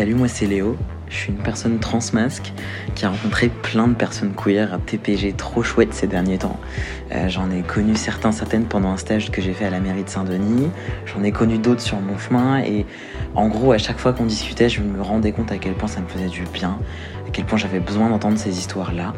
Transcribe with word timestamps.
Salut, 0.00 0.14
moi 0.14 0.28
c'est 0.28 0.46
Léo. 0.46 0.78
Je 1.10 1.14
suis 1.14 1.28
une 1.30 1.42
personne 1.42 1.78
transmasque 1.78 2.54
qui 2.94 3.04
a 3.04 3.10
rencontré 3.10 3.50
plein 3.50 3.86
de 3.86 3.92
personnes 3.92 4.32
queer 4.32 4.72
à 4.72 4.78
TPG 4.78 5.34
trop 5.34 5.62
chouette 5.62 5.92
ces 5.92 6.06
derniers 6.06 6.38
temps. 6.38 6.58
Euh, 7.12 7.28
j'en 7.28 7.50
ai 7.50 7.60
connu 7.60 7.94
certains, 7.96 8.32
certaines 8.32 8.64
pendant 8.64 8.88
un 8.88 8.96
stage 8.96 9.30
que 9.30 9.42
j'ai 9.42 9.52
fait 9.52 9.66
à 9.66 9.70
la 9.70 9.78
mairie 9.78 10.02
de 10.02 10.08
Saint-Denis. 10.08 10.70
J'en 11.04 11.22
ai 11.22 11.32
connu 11.32 11.58
d'autres 11.58 11.82
sur 11.82 12.00
mon 12.00 12.16
chemin. 12.16 12.62
Et 12.62 12.86
en 13.34 13.48
gros, 13.48 13.72
à 13.72 13.76
chaque 13.76 13.98
fois 13.98 14.14
qu'on 14.14 14.24
discutait, 14.24 14.70
je 14.70 14.80
me 14.80 15.02
rendais 15.02 15.32
compte 15.32 15.52
à 15.52 15.58
quel 15.58 15.74
point 15.74 15.86
ça 15.86 16.00
me 16.00 16.08
faisait 16.08 16.28
du 16.28 16.44
bien, 16.44 16.78
à 17.28 17.30
quel 17.30 17.44
point 17.44 17.58
j'avais 17.58 17.80
besoin 17.80 18.08
d'entendre 18.08 18.38
ces 18.38 18.58
histoires-là. 18.58 19.12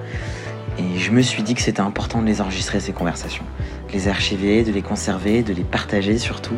Et 0.78 0.98
je 0.98 1.12
me 1.12 1.23
suis 1.23 1.45
dit 1.45 1.55
que 1.55 1.62
c'était 1.62 1.80
important 1.80 2.23
de 2.23 2.27
les 2.27 2.41
enregistrer, 2.41 2.80
ces 2.80 2.92
conversations. 2.92 3.45
De 3.87 3.92
les 3.92 4.09
archiver, 4.09 4.64
de 4.64 4.73
les 4.73 4.83
conserver, 4.83 5.45
de 5.45 5.52
les 5.52 5.62
partager 5.62 6.19
surtout. 6.19 6.56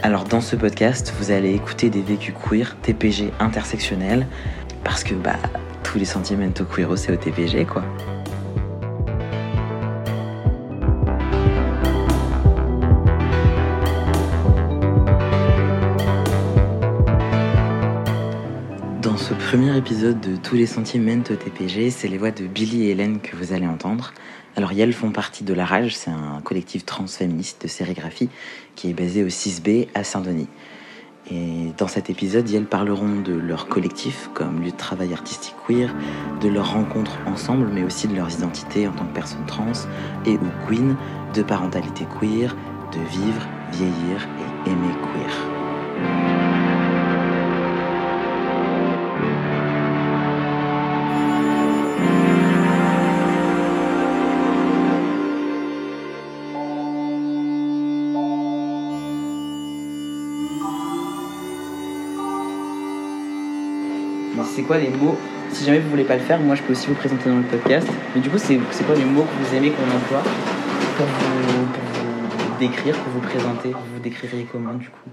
Alors 0.00 0.22
dans 0.24 0.40
ce 0.40 0.54
podcast, 0.54 1.12
vous 1.18 1.32
allez 1.32 1.52
écouter 1.54 1.90
des 1.90 2.02
vécus 2.02 2.32
queer, 2.32 2.76
TPG 2.82 3.32
intersectionnels, 3.40 4.28
parce 4.84 5.02
que 5.02 5.14
bah 5.14 5.36
tous 5.82 5.98
les 5.98 6.04
sentiments 6.04 6.52
queer 6.72 6.96
c'est 6.96 7.12
au 7.12 7.16
TPG 7.16 7.64
quoi. 7.64 7.82
Dans 19.02 19.16
ce 19.16 19.34
premier 19.34 19.76
épisode 19.76 20.20
de 20.20 20.36
Tous 20.36 20.54
les 20.54 20.66
sentiments 20.66 21.24
au 21.28 21.34
TPG, 21.34 21.90
c'est 21.90 22.06
les 22.06 22.18
voix 22.18 22.30
de 22.30 22.46
Billy 22.46 22.84
et 22.84 22.90
Hélène 22.90 23.20
que 23.20 23.34
vous 23.34 23.52
allez 23.52 23.66
entendre. 23.66 24.12
Alors 24.58 24.72
elles 24.76 24.92
font 24.92 25.12
partie 25.12 25.44
de 25.44 25.54
La 25.54 25.64
Rage, 25.64 25.94
c'est 25.94 26.10
un 26.10 26.40
collectif 26.42 26.84
transféministe 26.84 27.62
de 27.62 27.68
sérigraphie 27.68 28.28
qui 28.74 28.90
est 28.90 28.92
basé 28.92 29.22
au 29.22 29.28
6B 29.28 29.86
à 29.94 30.02
Saint-Denis. 30.02 30.48
Et 31.30 31.72
dans 31.78 31.86
cet 31.86 32.10
épisode, 32.10 32.52
elles 32.52 32.64
parleront 32.64 33.20
de 33.20 33.34
leur 33.34 33.68
collectif 33.68 34.28
comme 34.34 34.60
lieu 34.60 34.72
de 34.72 34.76
travail 34.76 35.12
artistique 35.12 35.54
queer, 35.64 35.94
de 36.40 36.48
leurs 36.48 36.72
rencontres 36.72 37.18
ensemble, 37.26 37.68
mais 37.72 37.84
aussi 37.84 38.08
de 38.08 38.16
leurs 38.16 38.32
identités 38.32 38.88
en 38.88 38.92
tant 38.92 39.04
que 39.04 39.14
personnes 39.14 39.46
trans 39.46 39.70
et 40.26 40.32
ou 40.32 40.66
queen, 40.66 40.96
de 41.34 41.42
parentalité 41.44 42.04
queer, 42.18 42.56
de 42.90 42.98
vivre, 43.12 43.46
vieillir 43.70 44.28
et 44.66 44.70
aimer 44.70 44.94
queer. 45.04 46.47
Quoi 64.68 64.78
les 64.78 64.90
mots 64.90 65.16
Si 65.50 65.64
jamais 65.64 65.80
vous 65.80 65.88
voulez 65.88 66.04
pas 66.04 66.14
le 66.14 66.20
faire, 66.20 66.38
moi 66.38 66.54
je 66.54 66.62
peux 66.62 66.72
aussi 66.72 66.86
vous 66.88 66.94
présenter 66.94 67.30
dans 67.30 67.38
le 67.38 67.42
podcast. 67.42 67.88
Mais 68.14 68.20
du 68.20 68.28
coup, 68.28 68.36
c'est 68.38 68.58
quoi 68.84 68.94
les 68.94 69.04
mots 69.04 69.22
que 69.22 69.44
vous 69.44 69.54
aimez 69.56 69.70
qu'on 69.70 69.96
emploie 69.96 70.22
pour 70.96 71.06
vous, 71.06 72.58
décrire, 72.60 72.94
pour 72.96 73.12
vous 73.14 73.20
présenter 73.20 73.70
Vous 73.70 73.94
vous 73.94 74.00
décririez 74.00 74.46
comment 74.52 74.74
du 74.74 74.88
coup 74.88 75.10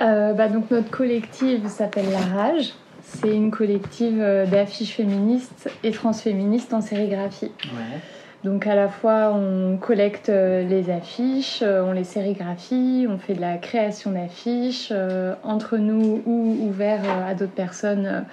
euh, 0.00 0.32
bah, 0.32 0.48
donc 0.48 0.72
notre 0.72 0.90
collective 0.90 1.68
s'appelle 1.68 2.10
La 2.10 2.18
Rage. 2.18 2.74
C'est 3.00 3.32
une 3.32 3.52
collective 3.52 4.20
euh, 4.20 4.44
d'affiches 4.44 4.96
féministes 4.96 5.70
et 5.84 5.92
transféministes 5.92 6.74
en 6.74 6.80
sérigraphie. 6.80 7.52
Ouais. 7.62 8.00
Donc 8.44 8.66
à 8.66 8.74
la 8.74 8.88
fois 8.88 9.32
on 9.34 9.78
collecte 9.78 10.28
euh, 10.28 10.62
les 10.64 10.90
affiches, 10.90 11.62
euh, 11.62 11.82
on 11.82 11.92
les 11.92 12.04
sérigraphie, 12.04 13.06
on 13.08 13.16
fait 13.16 13.32
de 13.32 13.40
la 13.40 13.56
création 13.56 14.12
d'affiches 14.12 14.90
euh, 14.92 15.34
entre 15.42 15.78
nous 15.78 16.22
ou 16.26 16.68
ouvert 16.68 17.00
à 17.26 17.34
d'autres 17.34 17.54
personnes 17.54 18.26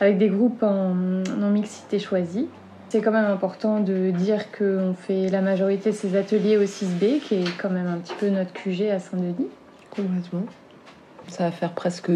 avec 0.00 0.18
des 0.18 0.28
groupes 0.28 0.64
en 0.64 0.94
non-mixité 0.94 2.00
choisie. 2.00 2.48
C'est 2.88 3.00
quand 3.00 3.12
même 3.12 3.30
important 3.30 3.78
de 3.78 4.10
dire 4.10 4.50
qu'on 4.50 4.94
fait 4.94 5.28
la 5.28 5.42
majorité 5.42 5.90
de 5.90 5.94
ces 5.94 6.16
ateliers 6.16 6.56
au 6.56 6.64
6B, 6.64 7.20
qui 7.20 7.36
est 7.36 7.58
quand 7.60 7.70
même 7.70 7.86
un 7.86 7.98
petit 7.98 8.14
peu 8.14 8.28
notre 8.28 8.52
QG 8.52 8.90
à 8.90 8.98
Saint-Denis. 8.98 9.48
Complètement. 9.90 10.46
Ça 11.28 11.44
va 11.44 11.50
faire 11.50 11.72
presque 11.72 12.10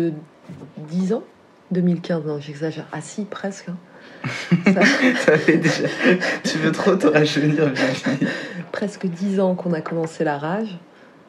10 0.79 1.13
ans. 1.15 1.23
2015, 1.71 2.25
non, 2.25 2.41
j'exagère. 2.41 2.87
Ah 2.93 3.01
si, 3.01 3.25
presque. 3.25 3.69
Hein. 3.69 3.77
Ça... 4.67 4.83
fait 5.39 5.59
déjà. 5.59 5.89
Tu 6.45 6.59
veux 6.59 6.73
trop 6.73 6.97
te 6.97 7.07
rajeunir, 7.07 7.73
Presque 8.73 9.07
dix 9.07 9.41
ans 9.41 9.55
qu'on 9.55 9.73
a 9.73 9.81
commencé 9.81 10.25
la 10.25 10.39
rage. 10.39 10.79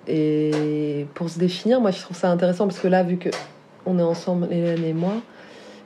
Et 0.07 1.06
pour 1.13 1.29
se 1.29 1.40
définir, 1.40 1.79
moi 1.79 1.91
je 1.91 2.00
trouve 2.00 2.18
ça 2.18 2.29
intéressant 2.29 2.68
parce 2.68 2.79
que 2.79 2.88
là, 2.88 3.03
vu 3.03 3.18
que 3.18 3.29
on 3.85 4.00
est 4.00 4.03
ensemble, 4.03 4.47
Hélène 4.52 4.84
et 4.84 4.94
moi, 4.94 5.13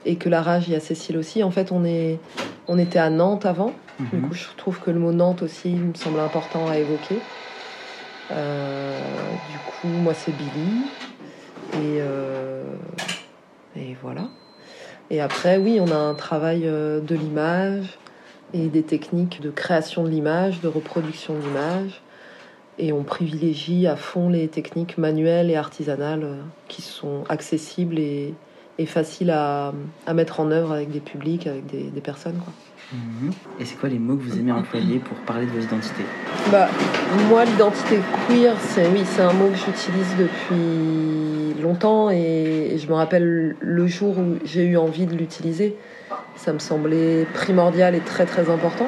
et 0.06 0.16
que 0.16 0.30
la 0.30 0.42
rage, 0.42 0.68
il 0.68 0.74
y 0.74 0.76
a 0.76 0.80
Cécile 0.80 1.18
aussi, 1.18 1.44
en 1.44 1.52
fait, 1.52 1.72
on, 1.72 1.84
est, 1.84 2.20
on 2.68 2.78
était 2.78 3.00
à 3.00 3.10
Nantes 3.10 3.46
avant. 3.46 3.74
Du 4.00 4.18
mhm. 4.18 4.28
coup, 4.28 4.34
je 4.34 4.46
trouve 4.58 4.80
que 4.80 4.92
le 4.92 5.00
mot 5.00 5.12
Nantes 5.12 5.42
aussi 5.42 5.70
me 5.70 5.94
semble 5.94 6.20
important 6.20 6.68
à 6.68 6.78
évoquer. 6.78 7.18
Euh, 8.32 9.00
du 9.52 9.58
coup, 9.58 9.88
moi, 9.88 10.14
c'est 10.14 10.36
Billy. 10.36 10.84
Et, 11.74 12.00
euh, 12.02 12.64
et 13.76 13.96
voilà. 14.02 14.28
Et 15.12 15.22
après, 15.22 15.58
oui, 15.58 15.80
on 15.80 15.92
a 15.92 15.98
un 15.98 16.16
travail 16.16 16.64
euh, 16.66 17.00
de 17.00 17.16
l'image 17.16 17.98
et 18.54 18.68
des 18.68 18.84
techniques 18.84 19.42
de 19.42 19.52
création 19.52 20.04
de 20.04 20.10
l'image, 20.10 20.62
de 20.62 20.68
reproduction 20.68 21.36
de 21.36 21.42
l'image. 21.42 22.02
Et 22.78 22.92
on 22.92 23.04
privilégie 23.04 23.88
à 23.88 23.96
fond 23.96 24.30
les 24.30 24.48
techniques 24.48 24.98
manuelles 24.98 25.50
et 25.50 25.56
artisanales 25.56 26.24
euh, 26.24 26.42
qui 26.68 26.82
sont 26.82 27.24
accessibles 27.30 28.00
et, 28.00 28.34
faciles 28.88 29.32
à, 29.32 29.74
mettre 30.14 30.42
en 30.42 30.52
œuvre 30.52 30.74
avec 30.74 30.92
des 30.92 31.00
publics, 31.00 31.48
avec 31.48 31.66
des, 31.68 32.02
personnes. 32.02 32.40
Mhm. 32.94 33.32
Et 33.60 33.66
c'est 33.66 33.76
quoi 33.80 33.90
les 33.90 33.98
mots 33.98 34.16
que 34.16 34.22
vous 34.22 34.38
aimez 34.38 34.52
employer 34.52 35.00
pour 35.00 35.18
parler 35.18 35.46
de 35.46 35.52
vos 35.52 35.60
identités 35.60 36.06
bah, 36.52 36.68
Moi, 37.30 37.46
l'identité 37.46 38.00
queer, 38.28 38.56
c'est 38.60 38.88
oui, 38.88 39.04
un 39.20 39.34
mot 39.34 39.50
que 39.50 39.58
j'utilise 39.58 40.16
depuis 40.18 41.62
longtemps 41.62 42.10
et, 42.12 42.78
je 42.78 42.88
me 42.88 42.94
rappelle 42.94 43.56
le 43.60 43.88
jour 43.88 44.18
où 44.18 44.36
j'ai 44.44 44.66
eu 44.66 44.78
envie 44.78 45.06
de 45.06 45.16
l'utiliser. 45.16 45.76
Ça 46.36 46.54
me 46.54 46.60
semblait 46.60 47.26
primordial 47.34 47.96
et 47.96 48.02
très 48.02 48.26
très 48.26 48.50
important 48.50 48.88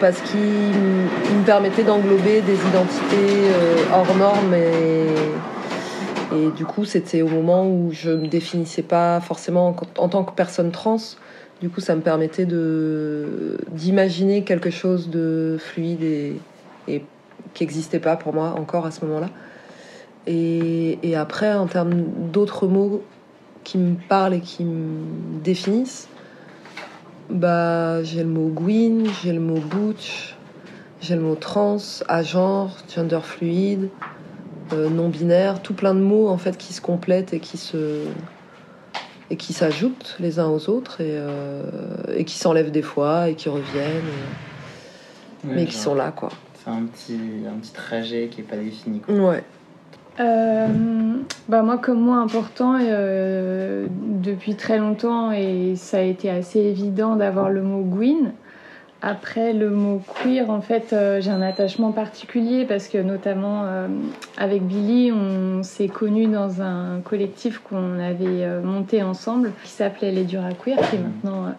parce 0.00 0.20
qu'il 0.20 0.40
me 0.40 1.44
permettait 1.44 1.82
d'englober 1.82 2.42
des 2.42 2.54
identités 2.54 3.48
euh, 3.48 3.76
hors 3.92 4.14
normes 4.16 4.54
et, 4.54 6.36
et 6.36 6.50
du 6.50 6.64
coup 6.64 6.84
c'était 6.84 7.22
au 7.22 7.28
moment 7.28 7.66
où 7.66 7.90
je 7.92 8.10
me 8.10 8.28
définissais 8.28 8.82
pas 8.82 9.20
forcément 9.20 9.74
en 9.98 10.08
tant 10.08 10.22
que 10.22 10.32
personne 10.32 10.70
trans. 10.70 10.98
Du 11.62 11.70
coup 11.70 11.80
ça 11.80 11.94
me 11.94 12.00
permettait 12.00 12.44
d'imaginer 12.44 14.42
quelque 14.42 14.70
chose 14.70 15.10
de 15.10 15.58
fluide 15.60 16.02
et, 16.02 17.04
qui 17.54 17.62
n'existait 17.62 18.00
pas 18.00 18.16
pour 18.16 18.34
moi 18.34 18.56
encore 18.58 18.84
à 18.84 18.90
ce 18.90 19.04
moment-là. 19.04 19.28
Et, 20.26 21.14
après, 21.16 21.54
en 21.54 21.68
termes 21.68 22.02
d'autres 22.32 22.66
mots 22.66 23.04
qui 23.62 23.78
me 23.78 23.94
parlent 24.08 24.34
et 24.34 24.40
qui 24.40 24.64
me 24.64 25.04
définissent, 25.44 26.08
bah, 27.30 28.02
j'ai 28.02 28.24
le 28.24 28.28
mot 28.28 28.48
Gwyn, 28.48 29.04
j'ai 29.22 29.32
le 29.32 29.38
mot 29.38 29.60
butch, 29.60 30.36
j'ai 31.00 31.14
le 31.14 31.22
mot 31.22 31.36
trans, 31.36 31.76
agenre, 32.08 32.76
gender 32.92 33.20
fluide, 33.22 33.88
euh, 34.72 34.90
non 34.90 35.08
binaire, 35.08 35.62
tout 35.62 35.74
plein 35.74 35.94
de 35.94 36.00
mots 36.00 36.28
en 36.28 36.38
fait 36.38 36.58
qui 36.58 36.72
se 36.72 36.80
complètent 36.80 37.32
et 37.32 37.38
qui 37.38 37.56
se 37.56 38.02
et 39.32 39.36
qui 39.36 39.54
s'ajoutent 39.54 40.16
les 40.20 40.38
uns 40.38 40.48
aux 40.48 40.68
autres 40.68 41.00
et, 41.00 41.12
euh, 41.12 41.62
et 42.14 42.24
qui 42.24 42.36
s'enlèvent 42.38 42.70
des 42.70 42.82
fois 42.82 43.30
et 43.30 43.34
qui 43.34 43.48
reviennent, 43.48 44.02
mais 45.42 45.64
qui 45.64 45.74
sont 45.74 45.94
là 45.94 46.12
quoi. 46.12 46.28
C'est 46.62 46.70
un 46.70 46.84
petit 46.84 47.18
un 47.48 47.58
petit 47.58 47.72
trajet 47.72 48.28
qui 48.30 48.42
est 48.42 48.44
pas 48.44 48.56
défini. 48.56 49.00
Quoi. 49.00 49.14
Ouais. 49.14 49.44
Euh, 50.20 50.68
bah 51.48 51.62
moi, 51.62 51.78
comme 51.78 52.00
moi, 52.00 52.18
important 52.18 52.78
euh, 52.78 53.86
depuis 53.90 54.54
très 54.54 54.76
longtemps, 54.76 55.32
et 55.32 55.74
ça 55.76 55.96
a 55.98 56.02
été 56.02 56.28
assez 56.28 56.60
évident 56.60 57.16
d'avoir 57.16 57.48
le 57.48 57.62
mot 57.62 57.82
Gwyn. 57.82 58.34
Après, 59.02 59.52
le 59.52 59.68
mot 59.68 60.00
queer, 60.22 60.48
en 60.48 60.60
fait, 60.60 60.92
euh, 60.92 61.20
j'ai 61.20 61.30
un 61.30 61.42
attachement 61.42 61.90
particulier 61.90 62.64
parce 62.64 62.86
que, 62.86 62.98
notamment, 62.98 63.66
avec 64.36 64.62
Billy, 64.62 65.10
on 65.12 65.62
s'est 65.62 65.88
connus 65.88 66.28
dans 66.28 66.62
un 66.62 67.00
collectif 67.00 67.58
qu'on 67.58 67.98
avait 67.98 68.60
monté 68.62 69.02
ensemble 69.02 69.52
qui 69.64 69.70
s'appelait 69.70 70.12
Les 70.12 70.24
Durs 70.24 70.44
à 70.44 70.52
Queer, 70.52 70.78
qui 70.88 70.98
maintenant 70.98 71.52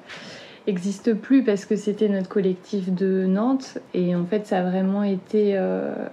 n'existe 0.67 1.13
plus 1.13 1.43
parce 1.43 1.65
que 1.65 1.75
c'était 1.75 2.07
notre 2.07 2.29
collectif 2.29 2.89
de 2.93 3.25
Nantes. 3.25 3.77
Et 3.93 4.15
en 4.15 4.25
fait, 4.25 4.47
ça 4.47 4.59
a 4.59 4.63
vraiment 4.63 5.03
été 5.03 5.57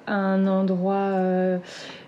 un 0.09 0.47
endroit 0.49 1.13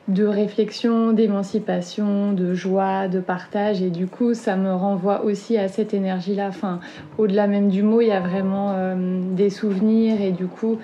de 0.08 0.25
réflexion, 0.26 1.12
d'émancipation, 1.12 2.32
de 2.32 2.54
joie, 2.54 3.08
de 3.08 3.20
partage. 3.20 3.82
Et 3.82 3.90
du 3.90 4.06
coup, 4.06 4.34
ça 4.34 4.56
me 4.56 4.72
renvoie 4.72 5.25
aussi 5.25 5.56
à 5.56 5.69
cette 5.69 5.94
énergie-là. 5.94 6.49
Enfin, 6.49 6.81
au-delà 7.19 7.46
même 7.46 7.69
du 7.69 7.82
mot, 7.82 8.00
il 8.00 8.08
y 8.08 8.12
a 8.12 8.20
vraiment 8.20 8.72
euh, 8.75 9.20
des 9.34 9.50
souvenirs. 9.50 10.20
Et 10.20 10.32
du 10.32 10.46
coup, 10.46 10.78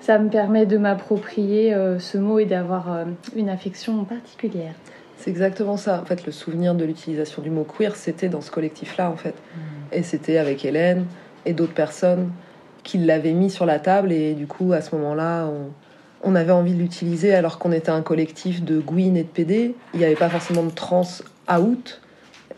ça 0.00 0.18
me 0.18 0.28
permet 0.28 0.66
de 0.66 0.78
m'approprier 0.78 1.74
euh, 1.74 1.98
ce 1.98 2.16
mot 2.16 2.38
et 2.38 2.44
d'avoir 2.44 2.92
euh, 2.92 3.04
une 3.34 3.48
affection 3.48 4.04
particulière. 4.04 4.74
C'est 5.16 5.30
exactement 5.30 5.76
ça. 5.76 6.00
En 6.00 6.04
fait, 6.04 6.24
le 6.26 6.32
souvenir 6.32 6.74
de 6.74 6.84
l'utilisation 6.84 7.42
du 7.42 7.50
mot 7.50 7.64
queer, 7.64 7.96
c'était 7.96 8.28
dans 8.28 8.40
ce 8.40 8.50
collectif-là, 8.50 9.10
en 9.10 9.16
fait. 9.16 9.34
Et 9.90 10.02
c'était 10.02 10.38
avec 10.38 10.64
Hélène 10.64 11.06
et 11.46 11.54
d'autres 11.54 11.74
personnes 11.74 12.30
qui 12.82 12.98
l'avaient 12.98 13.32
mis 13.32 13.50
sur 13.50 13.66
la 13.66 13.78
table. 13.78 14.12
Et 14.12 14.34
du 14.34 14.46
coup, 14.46 14.72
à 14.72 14.80
ce 14.80 14.94
moment-là, 14.94 15.46
on, 15.46 15.70
on 16.24 16.34
avait 16.34 16.52
envie 16.52 16.72
de 16.74 16.78
l'utiliser 16.78 17.34
alors 17.34 17.58
qu'on 17.58 17.70
était 17.72 17.90
un 17.90 18.02
collectif 18.02 18.64
de 18.64 18.80
Gwyn 18.80 19.14
et 19.16 19.22
de 19.22 19.28
PD. 19.28 19.74
Il 19.92 19.98
n'y 20.00 20.04
avait 20.06 20.14
pas 20.16 20.28
forcément 20.28 20.62
de 20.64 20.70
trans 20.70 21.06
out. 21.52 22.00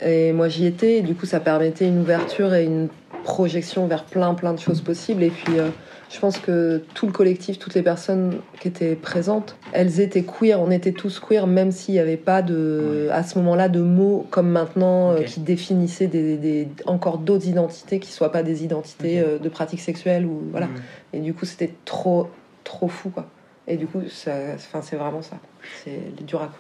Et 0.01 0.33
moi, 0.33 0.49
j'y 0.49 0.67
étais. 0.67 0.99
Et 0.99 1.03
du 1.03 1.15
coup, 1.15 1.27
ça 1.27 1.41
permettait 1.41 1.87
une 1.89 2.01
ouverture 2.01 2.55
et 2.55 2.65
une 2.65 2.89
projection 3.25 3.87
vers 3.87 4.05
plein, 4.05 4.35
plein 4.35 4.53
de 4.55 4.61
choses 4.61 4.81
possibles. 4.83 5.23
Et 5.23 5.31
puis, 5.31 5.59
euh, 5.59 5.69
je 6.11 6.21
pense 6.21 6.39
que 6.39 6.83
tout 6.95 7.07
le 7.07 7.13
collectif, 7.13 7.59
toutes 7.59 7.75
les 7.75 7.83
personnes 7.83 8.37
qui 8.61 8.69
étaient 8.69 8.95
présentes, 8.95 9.57
elles 9.73 9.99
étaient 10.01 10.23
queer. 10.23 10.61
On 10.61 10.71
était 10.71 10.93
tous 10.93 11.19
queer, 11.19 11.47
même 11.49 11.73
s'il 11.73 11.95
n'y 11.95 12.01
avait 12.01 12.17
pas 12.17 12.43
de, 12.43 13.09
à 13.11 13.25
ce 13.25 13.37
moment-là 13.39 13.69
de 13.69 13.81
mots 13.81 14.27
comme 14.31 14.49
maintenant 14.49 15.11
euh, 15.11 15.23
qui 15.23 15.41
définissaient 15.41 16.07
des, 16.07 16.37
des- 16.37 16.69
encore 16.87 17.19
d'autres 17.19 17.49
identités 17.49 17.99
qui 17.99 18.13
soient 18.13 18.31
pas 18.31 18.45
des 18.45 18.63
identités 18.63 19.19
euh, 19.21 19.39
de 19.39 19.49
pratiques 19.49 19.81
sexuelles 19.81 20.25
ou 20.25 20.43
voilà. 20.53 20.69
Et 21.13 21.19
du 21.19 21.35
coup, 21.35 21.47
c'était 21.47 21.73
trop, 21.85 22.29
trop 22.63 22.87
fou, 22.87 23.09
quoi. 23.11 23.27
Et 23.69 23.77
du 23.77 23.87
coup, 23.87 24.03
c'est 24.09 24.57
vraiment 24.97 25.23
ça. 25.23 25.39
C'est 25.85 26.25
dur 26.25 26.43
à. 26.43 26.51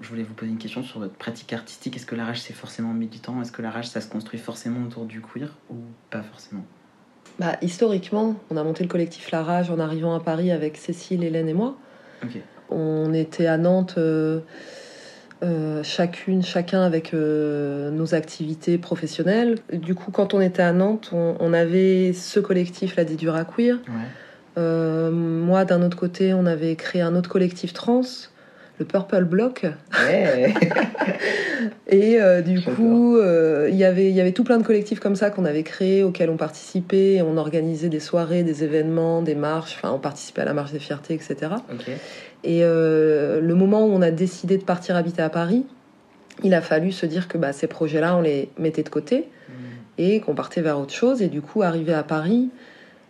Je 0.00 0.08
voulais 0.08 0.22
vous 0.22 0.34
poser 0.34 0.52
une 0.52 0.58
question 0.58 0.82
sur 0.82 1.00
votre 1.00 1.14
pratique 1.14 1.52
artistique. 1.52 1.96
Est-ce 1.96 2.06
que 2.06 2.14
la 2.14 2.24
rage 2.24 2.40
c'est 2.40 2.52
forcément 2.52 2.94
militant? 2.94 3.42
Est-ce 3.42 3.50
que 3.50 3.62
la 3.62 3.70
rage 3.70 3.88
ça 3.88 4.00
se 4.00 4.08
construit 4.08 4.38
forcément 4.38 4.86
autour 4.86 5.06
du 5.06 5.20
queer 5.20 5.56
ou 5.70 5.76
pas 6.10 6.22
forcément? 6.22 6.64
Bah, 7.38 7.56
historiquement, 7.62 8.36
on 8.50 8.56
a 8.56 8.64
monté 8.64 8.82
le 8.82 8.88
collectif 8.88 9.30
La 9.30 9.42
Rage 9.42 9.70
en 9.70 9.78
arrivant 9.78 10.14
à 10.14 10.20
Paris 10.20 10.50
avec 10.50 10.76
Cécile, 10.76 11.22
Hélène 11.22 11.48
et 11.48 11.54
moi. 11.54 11.76
Ok. 12.24 12.38
On 12.70 13.14
était 13.14 13.46
à 13.46 13.56
Nantes, 13.58 13.94
euh, 13.96 14.40
euh, 15.44 15.82
chacune, 15.84 16.42
chacun 16.42 16.82
avec 16.82 17.14
euh, 17.14 17.90
nos 17.90 18.14
activités 18.14 18.76
professionnelles. 18.76 19.58
Du 19.72 19.94
coup, 19.94 20.10
quand 20.10 20.34
on 20.34 20.40
était 20.40 20.62
à 20.62 20.72
Nantes, 20.72 21.10
on, 21.12 21.36
on 21.38 21.52
avait 21.52 22.12
ce 22.12 22.40
collectif, 22.40 22.96
la 22.96 23.04
Didura 23.04 23.44
Queer. 23.44 23.76
Ouais. 23.86 23.94
Euh, 24.58 25.10
moi, 25.10 25.64
d'un 25.64 25.82
autre 25.82 25.96
côté, 25.96 26.34
on 26.34 26.44
avait 26.46 26.74
créé 26.76 27.00
un 27.00 27.14
autre 27.14 27.30
collectif 27.30 27.72
trans, 27.72 28.00
le 28.78 28.84
Purple 28.84 29.24
Block. 29.24 29.66
Ouais. 30.06 30.52
Et 31.88 32.20
euh, 32.20 32.42
du 32.42 32.60
coup, 32.60 33.16
euh, 33.16 33.68
il 33.70 33.76
y 33.76 33.84
avait- 33.84 34.08
il 34.10 34.14
y 34.14 34.20
avait 34.20 34.32
tout 34.32 34.44
plein 34.44 34.58
de 34.58 34.62
collectifs 34.62 35.00
comme 35.00 35.16
ça 35.16 35.30
qu'on 35.30 35.44
avait 35.44 35.62
créés, 35.62 36.02
auxquels 36.02 36.28
on 36.30 36.36
participait. 36.36 37.22
On 37.22 37.36
organisait 37.36 37.88
des 37.88 38.00
soirées, 38.00 38.42
des 38.42 38.64
événements, 38.64 39.22
des 39.22 39.34
marches. 39.34 39.74
Enfin, 39.76 39.92
on 39.94 39.98
participait 39.98 40.42
à 40.42 40.44
la 40.44 40.54
marche 40.54 40.72
des 40.72 40.78
fiertés, 40.78 41.14
etc. 41.14 41.36
Et 42.44 42.60
euh, 42.62 43.40
le 43.40 43.54
moment 43.54 43.84
où 43.86 43.90
on 43.90 44.02
a 44.02 44.10
décidé 44.10 44.58
de 44.58 44.64
partir 44.64 44.96
habiter 44.96 45.22
à 45.22 45.30
Paris, 45.30 45.64
il 46.44 46.54
a 46.54 46.60
fallu 46.60 46.92
se 46.92 47.06
dire 47.06 47.26
que 47.26 47.38
bah, 47.38 47.52
ces 47.52 47.66
projets-là, 47.66 48.16
on 48.16 48.20
les 48.20 48.48
mettait 48.58 48.82
de 48.82 48.88
côté 48.90 49.28
Mm. 49.48 49.52
et 50.02 50.20
qu'on 50.20 50.34
partait 50.34 50.60
vers 50.60 50.78
autre 50.78 50.92
chose. 50.92 51.22
Et 51.22 51.28
du 51.28 51.40
coup, 51.40 51.62
arrivé 51.62 51.94
à 51.94 52.02
Paris, 52.02 52.50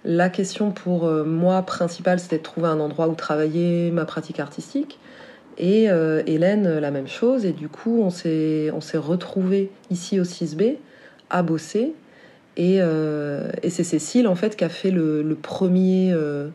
la 0.05 0.29
question 0.29 0.71
pour 0.71 1.07
euh, 1.07 1.25
moi 1.25 1.63
principale, 1.63 2.21
c'était 2.21 2.39
de 2.39 2.43
trouver 2.43 2.69
un 2.69 2.81
endroit 2.81 3.09
où 3.09 3.15
travailler 3.15 3.91
ma 3.91 4.05
pratique 4.05 4.41
artistique. 4.41 4.99
Et 5.59 5.91
euh, 5.91 6.23
Hélène, 6.27 6.67
euh, 6.67 6.81
la 6.81 6.91
même 6.91 7.09
chose. 7.09 7.45
Et 7.45 7.53
du 7.53 7.69
coup, 7.69 8.01
on 8.03 8.11
s'est 8.11 8.71
retrouvés 8.95 9.71
ici 9.91 10.21
au 10.21 10.25
6B 10.25 10.77
à 11.31 11.43
bosser. 11.43 11.95
Et, 12.57 12.79
euh, 12.81 13.51
et 13.63 13.71
c'est 13.71 13.85
Cécile, 13.85 14.29
en 14.29 14.35
fait, 14.35 14.57
qui 14.57 14.65
a 14.65 14.69
fait 14.69 14.91
le, 14.91 15.23
le 15.23 15.35
premier, 15.35 16.13
euh, 16.13 16.49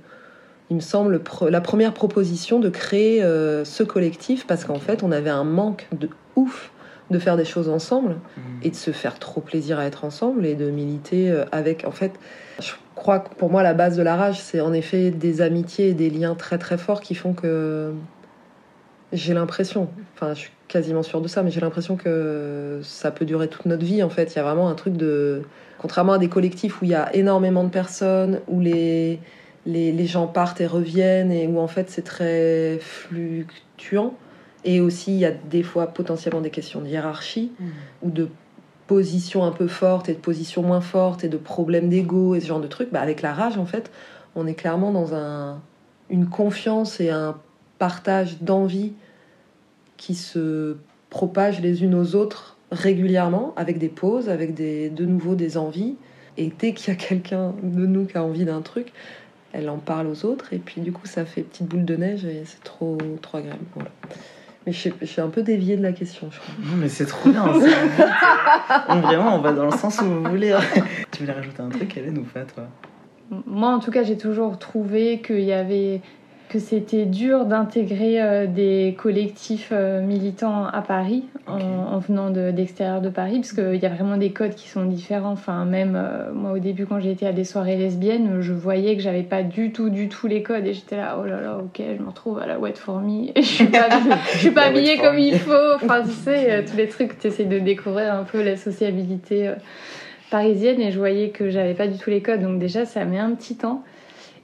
il 0.69 0.77
me 0.77 0.81
semble, 0.81 1.21
la 1.49 1.61
première 1.61 1.93
proposition 1.93 2.59
de 2.59 2.69
créer 2.69 3.21
ce 3.21 3.83
collectif 3.83 4.47
parce 4.47 4.65
qu'en 4.65 4.79
fait, 4.79 5.03
on 5.03 5.11
avait 5.11 5.29
un 5.29 5.45
manque 5.45 5.87
de 5.97 6.09
ouf 6.35 6.71
de 7.13 7.19
faire 7.19 7.37
des 7.37 7.45
choses 7.45 7.69
ensemble 7.69 8.15
Mm. 8.37 8.41
et 8.63 8.69
de 8.69 8.75
se 8.75 8.91
faire 8.91 9.19
trop 9.19 9.41
plaisir 9.41 9.79
à 9.79 9.85
être 9.85 10.03
ensemble 10.03 10.45
et 10.45 10.55
de 10.55 10.69
militer 10.69 11.31
euh, 11.31 11.45
avec. 11.51 11.85
En 11.85 11.91
fait, 11.91 12.11
je 12.59 12.71
crois 12.95 13.19
que 13.19 13.33
pour 13.35 13.49
moi, 13.49 13.63
la 13.63 13.73
base 13.73 13.95
de 13.95 14.03
la 14.03 14.15
rage, 14.15 14.39
c'est 14.41 14.59
en 14.59 14.73
effet 14.73 15.11
des 15.11 15.41
amitiés 15.41 15.89
et 15.89 15.93
des 15.93 16.09
liens 16.09 16.35
très 16.35 16.57
très 16.57 16.77
forts 16.77 17.01
qui 17.01 17.15
font 17.15 17.33
que 17.33 17.93
j'ai 19.11 19.33
l'impression, 19.33 19.89
enfin, 20.15 20.33
je 20.33 20.39
suis 20.39 20.51
quasiment 20.67 21.03
sûre 21.03 21.21
de 21.21 21.27
ça, 21.27 21.43
mais 21.43 21.51
j'ai 21.51 21.61
l'impression 21.61 21.95
que 21.95 22.79
ça 22.83 23.11
peut 23.11 23.25
durer 23.25 23.47
toute 23.47 23.65
notre 23.65 23.85
vie. 23.85 24.01
En 24.01 24.09
fait, 24.09 24.33
il 24.33 24.37
y 24.37 24.39
a 24.39 24.43
vraiment 24.43 24.69
un 24.69 24.75
truc 24.75 24.97
de. 24.97 25.43
Contrairement 25.77 26.13
à 26.13 26.17
des 26.17 26.29
collectifs 26.29 26.81
où 26.81 26.85
il 26.85 26.91
y 26.91 26.95
a 26.95 27.13
énormément 27.15 27.63
de 27.63 27.69
personnes, 27.69 28.39
où 28.47 28.59
les, 28.61 29.19
les, 29.65 29.91
les 29.91 30.05
gens 30.05 30.27
partent 30.27 30.61
et 30.61 30.67
reviennent, 30.67 31.31
et 31.31 31.45
où 31.45 31.59
en 31.59 31.67
fait 31.67 31.89
c'est 31.89 32.03
très 32.03 32.79
fluctuant. 32.79 34.13
Et 34.65 34.81
aussi, 34.81 35.11
il 35.13 35.19
y 35.19 35.25
a 35.25 35.31
des 35.31 35.63
fois 35.63 35.87
potentiellement 35.87 36.41
des 36.41 36.49
questions 36.49 36.81
de 36.81 36.87
hiérarchie 36.87 37.51
ou 38.01 38.09
de 38.09 38.29
position 38.87 39.43
un 39.43 39.51
peu 39.51 39.67
forte 39.67 40.09
et 40.09 40.13
de 40.13 40.19
position 40.19 40.61
moins 40.61 40.81
forte 40.81 41.23
et 41.23 41.29
de 41.29 41.37
problèmes 41.37 41.89
d'ego 41.89 42.35
et 42.35 42.39
ce 42.39 42.47
genre 42.47 42.59
de 42.59 42.67
trucs, 42.67 42.91
bah 42.91 43.01
avec 43.01 43.21
la 43.21 43.33
rage, 43.33 43.57
en 43.57 43.65
fait, 43.65 43.91
on 44.35 44.45
est 44.47 44.53
clairement 44.53 44.91
dans 44.91 45.15
un, 45.15 45.61
une 46.09 46.27
confiance 46.27 46.99
et 46.99 47.09
un 47.09 47.37
partage 47.79 48.41
d'envie 48.41 48.93
qui 49.97 50.15
se 50.15 50.77
propagent 51.09 51.61
les 51.61 51.83
unes 51.83 51.95
aux 51.95 52.15
autres 52.15 52.57
régulièrement, 52.71 53.53
avec 53.55 53.77
des 53.77 53.89
pauses, 53.89 54.29
avec 54.29 54.53
des, 54.53 54.89
de 54.89 55.05
nouveau 55.05 55.35
des 55.35 55.57
envies. 55.57 55.95
Et 56.37 56.51
dès 56.57 56.73
qu'il 56.73 56.91
y 56.93 56.97
a 56.97 56.99
quelqu'un 56.99 57.53
de 57.61 57.85
nous 57.85 58.05
qui 58.05 58.17
a 58.17 58.23
envie 58.23 58.45
d'un 58.45 58.61
truc, 58.61 58.91
elle 59.53 59.69
en 59.69 59.77
parle 59.77 60.07
aux 60.07 60.25
autres. 60.25 60.51
Et 60.53 60.57
puis 60.57 60.81
du 60.81 60.91
coup, 60.91 61.05
ça 61.05 61.25
fait 61.25 61.41
petite 61.41 61.67
boule 61.67 61.85
de 61.85 61.95
neige 61.95 62.25
et 62.25 62.43
c'est 62.45 62.63
trop, 62.63 62.97
trop 63.21 63.37
agréable. 63.37 63.63
Voilà. 63.75 63.91
Mais 64.65 64.71
je 64.71 64.77
suis- 64.77 64.93
je 65.01 65.05
suis 65.05 65.21
un 65.21 65.27
peu 65.29 65.41
déviée 65.43 65.75
de 65.75 65.81
la 65.83 65.91
question, 65.91 66.29
je 66.31 66.39
crois. 66.39 66.53
Non 66.65 66.77
mais 66.77 66.87
c'est 66.89 67.05
trop 67.05 67.29
bien. 67.29 67.43
vraiment, 69.01 69.35
on 69.35 69.39
va 69.41 69.51
dans 69.51 69.65
le 69.65 69.71
sens 69.77 69.99
où 70.01 70.05
vous 70.05 70.23
voulez. 70.23 70.55
tu 71.11 71.21
voulais 71.23 71.33
rajouter 71.33 71.61
un 71.61 71.69
truc, 71.69 71.97
Hélène, 71.97 72.17
ou 72.19 72.23
pas, 72.23 72.41
toi? 72.41 72.63
Moi, 73.47 73.69
en 73.69 73.79
tout 73.79 73.91
cas, 73.91 74.03
j'ai 74.03 74.17
toujours 74.17 74.59
trouvé 74.59 75.21
qu'il 75.21 75.39
y 75.41 75.53
avait 75.53 76.01
que 76.53 76.59
c'était 76.59 77.05
dur 77.05 77.45
d'intégrer 77.45 78.21
euh, 78.21 78.45
des 78.45 78.95
collectifs 78.95 79.69
euh, 79.71 80.01
militants 80.01 80.67
à 80.67 80.83
Paris 80.83 81.23
en, 81.47 81.97
venant 81.97 82.29
de- 82.29 82.51
d'extérieur 82.51 83.01
de, 83.01 83.09
Paris 83.09 83.37
parce 83.37 83.53
qu'il 83.53 83.81
y 83.81 83.85
a 83.87 83.89
vraiment 83.89 84.17
des 84.17 84.29
codes 84.29 84.53
qui 84.53 84.69
sont 84.69 84.85
différents. 84.85 85.31
Enfin, 85.31 85.65
même 85.65 85.95
euh, 85.95 86.31
moi 86.31 86.51
au 86.51 86.59
début 86.59 86.85
quand 86.85 86.99
j'étais 86.99 87.25
à 87.25 87.31
des 87.31 87.43
soirées 87.43 87.75
lesbiennes, 87.75 88.41
je 88.41 88.53
voyais 88.53 88.95
que 88.95 89.01
j'avais 89.01 89.23
pas 89.23 89.41
du 89.41 89.71
tout, 89.71 89.89
du 89.89 90.09
tout 90.09 90.27
les 90.27 90.43
codes 90.43 90.67
et 90.67 90.73
j'étais 90.73 90.95
là, 90.95 91.17
oh 91.19 91.25
là 91.25 91.41
là, 91.41 91.57
ok, 91.57 91.81
je 91.97 92.03
me 92.03 92.07
retrouve 92.07 92.37
à 92.37 92.45
la 92.45 92.59
wet 92.59 92.75
for 92.75 92.99
me. 92.99 93.29
Et 93.29 93.31
je 93.41 93.41
suis 93.41 93.65
pas, 93.65 93.89
je 94.33 94.37
suis 94.37 94.51
pas 94.51 94.67
habillée 94.67 94.97
comme 94.99 95.15
me. 95.15 95.21
il 95.21 95.39
faut. 95.39 95.73
Enfin, 95.77 96.03
tu 96.03 96.11
sais, 96.11 96.63
tous 96.65 96.77
les 96.77 96.87
trucs, 96.87 97.17
tu 97.17 97.27
essaies 97.27 97.45
de 97.45 97.57
découvrir 97.57 98.13
un 98.13 98.23
peu 98.25 98.43
la 98.43 98.57
sociabilité. 98.57 99.51
parisienne 100.29 100.79
et 100.81 100.91
je 100.91 100.99
voyais 100.99 101.29
que 101.29 101.49
j'avais 101.49 101.73
pas 101.73 101.87
du 101.87 101.97
tout 101.97 102.11
les 102.11 102.21
codes 102.21 102.41
donc 102.41 102.57
déjà 102.57 102.85
ça 102.85 103.05
met 103.05 103.19
un 103.19 103.31
petit 103.31 103.55
temps 103.55 103.83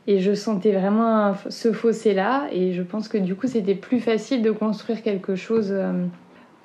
et 0.10 0.20
je 0.20 0.34
sentais 0.34 0.72
vraiment 0.72 1.36
ce 1.50 1.72
fossé 1.72 2.16
là 2.16 2.48
et 2.52 2.74
je 2.74 2.82
pense 2.82 3.08
que 3.08 3.20
du 3.20 3.36
coup 3.36 3.46
c'était 3.46 3.76
plus 3.76 4.00
facile 4.00 4.42
de 4.42 4.50
construire 4.50 5.04
quelque 5.04 5.36
chose 5.36 5.68
euh, 5.70 5.94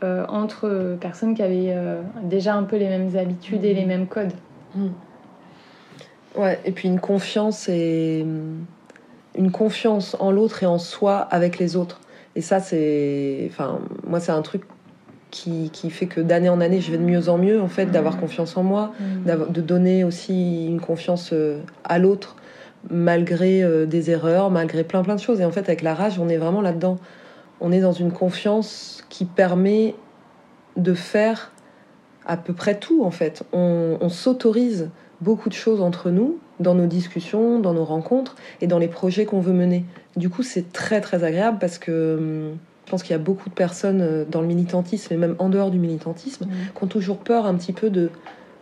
euh, 0.03 0.25
entre 0.31 0.97
personnes 0.99 1.35
qui 1.35 1.43
avaient 1.43 1.75
euh, 1.77 2.01
déjà 2.23 2.55
un 2.55 2.63
peu 2.63 2.77
les 2.79 2.89
mêmes 2.89 3.15
habitudes 3.19 3.63
et 3.67 3.75
les 3.75 3.85
mêmes 3.85 4.07
codes. 4.07 4.33
Ouais, 6.39 6.59
et 6.65 6.73
puis 6.73 6.89
une 6.89 7.01
confiance 7.01 7.69
et 7.69 8.25
une 9.37 9.51
confiance 9.51 10.17
en 10.21 10.31
l'autre 10.31 10.63
et 10.63 10.67
en 10.67 10.79
soi 10.79 11.19
avec 11.19 11.59
les 11.59 11.77
autres. 11.77 12.01
Et 12.37 12.41
ça, 12.41 12.61
c'est, 12.61 13.47
enfin, 13.51 13.79
moi, 14.07 14.21
c'est 14.21 14.33
un 14.33 14.43
truc 14.43 14.63
qui, 15.31 15.71
qui 15.71 15.91
fait 15.91 16.07
que 16.07 16.21
d'année 16.21 16.49
en 16.49 16.61
année, 16.61 16.81
je 16.81 16.91
vais 16.91 16.99
de 16.99 17.05
mieux 17.05 17.29
en 17.29 17.39
mieux, 17.39 17.61
en 17.61 17.69
fait, 17.69 17.87
d'avoir 17.87 18.19
confiance 18.19 18.57
en 18.57 18.65
moi, 18.65 18.93
de 19.27 19.61
donner 19.61 20.03
aussi 20.03 20.67
une 20.67 20.81
confiance 20.81 21.33
à 21.85 21.99
l'autre, 22.01 22.35
malgré 22.91 23.63
euh, 23.63 23.87
des 23.87 24.11
erreurs, 24.11 24.51
malgré 24.51 24.85
plein 24.85 25.03
plein 25.03 25.15
de 25.15 25.21
choses. 25.21 25.41
Et 25.41 25.45
en 25.45 25.51
fait, 25.51 25.69
avec 25.69 25.83
la 25.83 25.95
rage, 25.95 26.19
on 26.19 26.29
est 26.29 26.37
vraiment 26.37 26.61
là-dedans. 26.61 26.99
On 27.61 27.73
est 27.73 27.81
dans 27.81 27.93
une 27.93 28.13
confiance 28.13 29.05
qui 29.09 29.25
permet 29.25 29.95
de 30.77 30.95
faire 30.95 31.53
à 32.27 32.37
peu 32.37 32.53
près 32.53 32.79
tout, 32.79 33.05
en 33.05 33.11
fait. 33.11 33.45
On, 33.53 33.99
on 34.01 34.09
s'autorise 34.09 34.91
beaucoup 35.21 35.49
de 35.49 35.55
choses 35.55 35.81
entre 35.81 36.11
nous, 36.11 36.39
dans 36.61 36.75
nos 36.75 36.87
discussions, 36.87 37.59
dans 37.59 37.75
nos 37.75 37.85
rencontres 37.85 38.37
et 38.61 38.67
dans 38.67 38.79
les 38.79 38.89
projets 38.89 39.25
qu'on 39.25 39.41
veut 39.41 39.53
mener. 39.53 39.85
Du 40.17 40.29
coup, 40.29 40.43
c'est 40.43 40.73
très 40.73 41.01
très 41.01 41.25
agréable 41.25 41.59
parce 41.61 41.79
que 41.79 42.17
hum, 42.19 42.59
je 42.85 42.91
pense 42.91 43.03
qu'il 43.03 43.13
y 43.13 43.15
a 43.15 43.19
beaucoup 43.19 43.49
de 43.49 43.55
personnes 43.55 44.03
euh, 44.03 44.25
dans 44.29 44.41
le 44.41 44.47
militantisme 44.47 45.13
et 45.15 45.17
même 45.17 45.37
en 45.39 45.49
dehors 45.49 45.71
du 45.71 45.79
militantisme 45.79 46.47
qui 46.47 46.85
ont 46.85 46.87
toujours 46.87 47.19
peur 47.19 47.47
un 47.47 47.55
petit 47.55 47.73
peu 47.73 47.91
de 47.91 48.11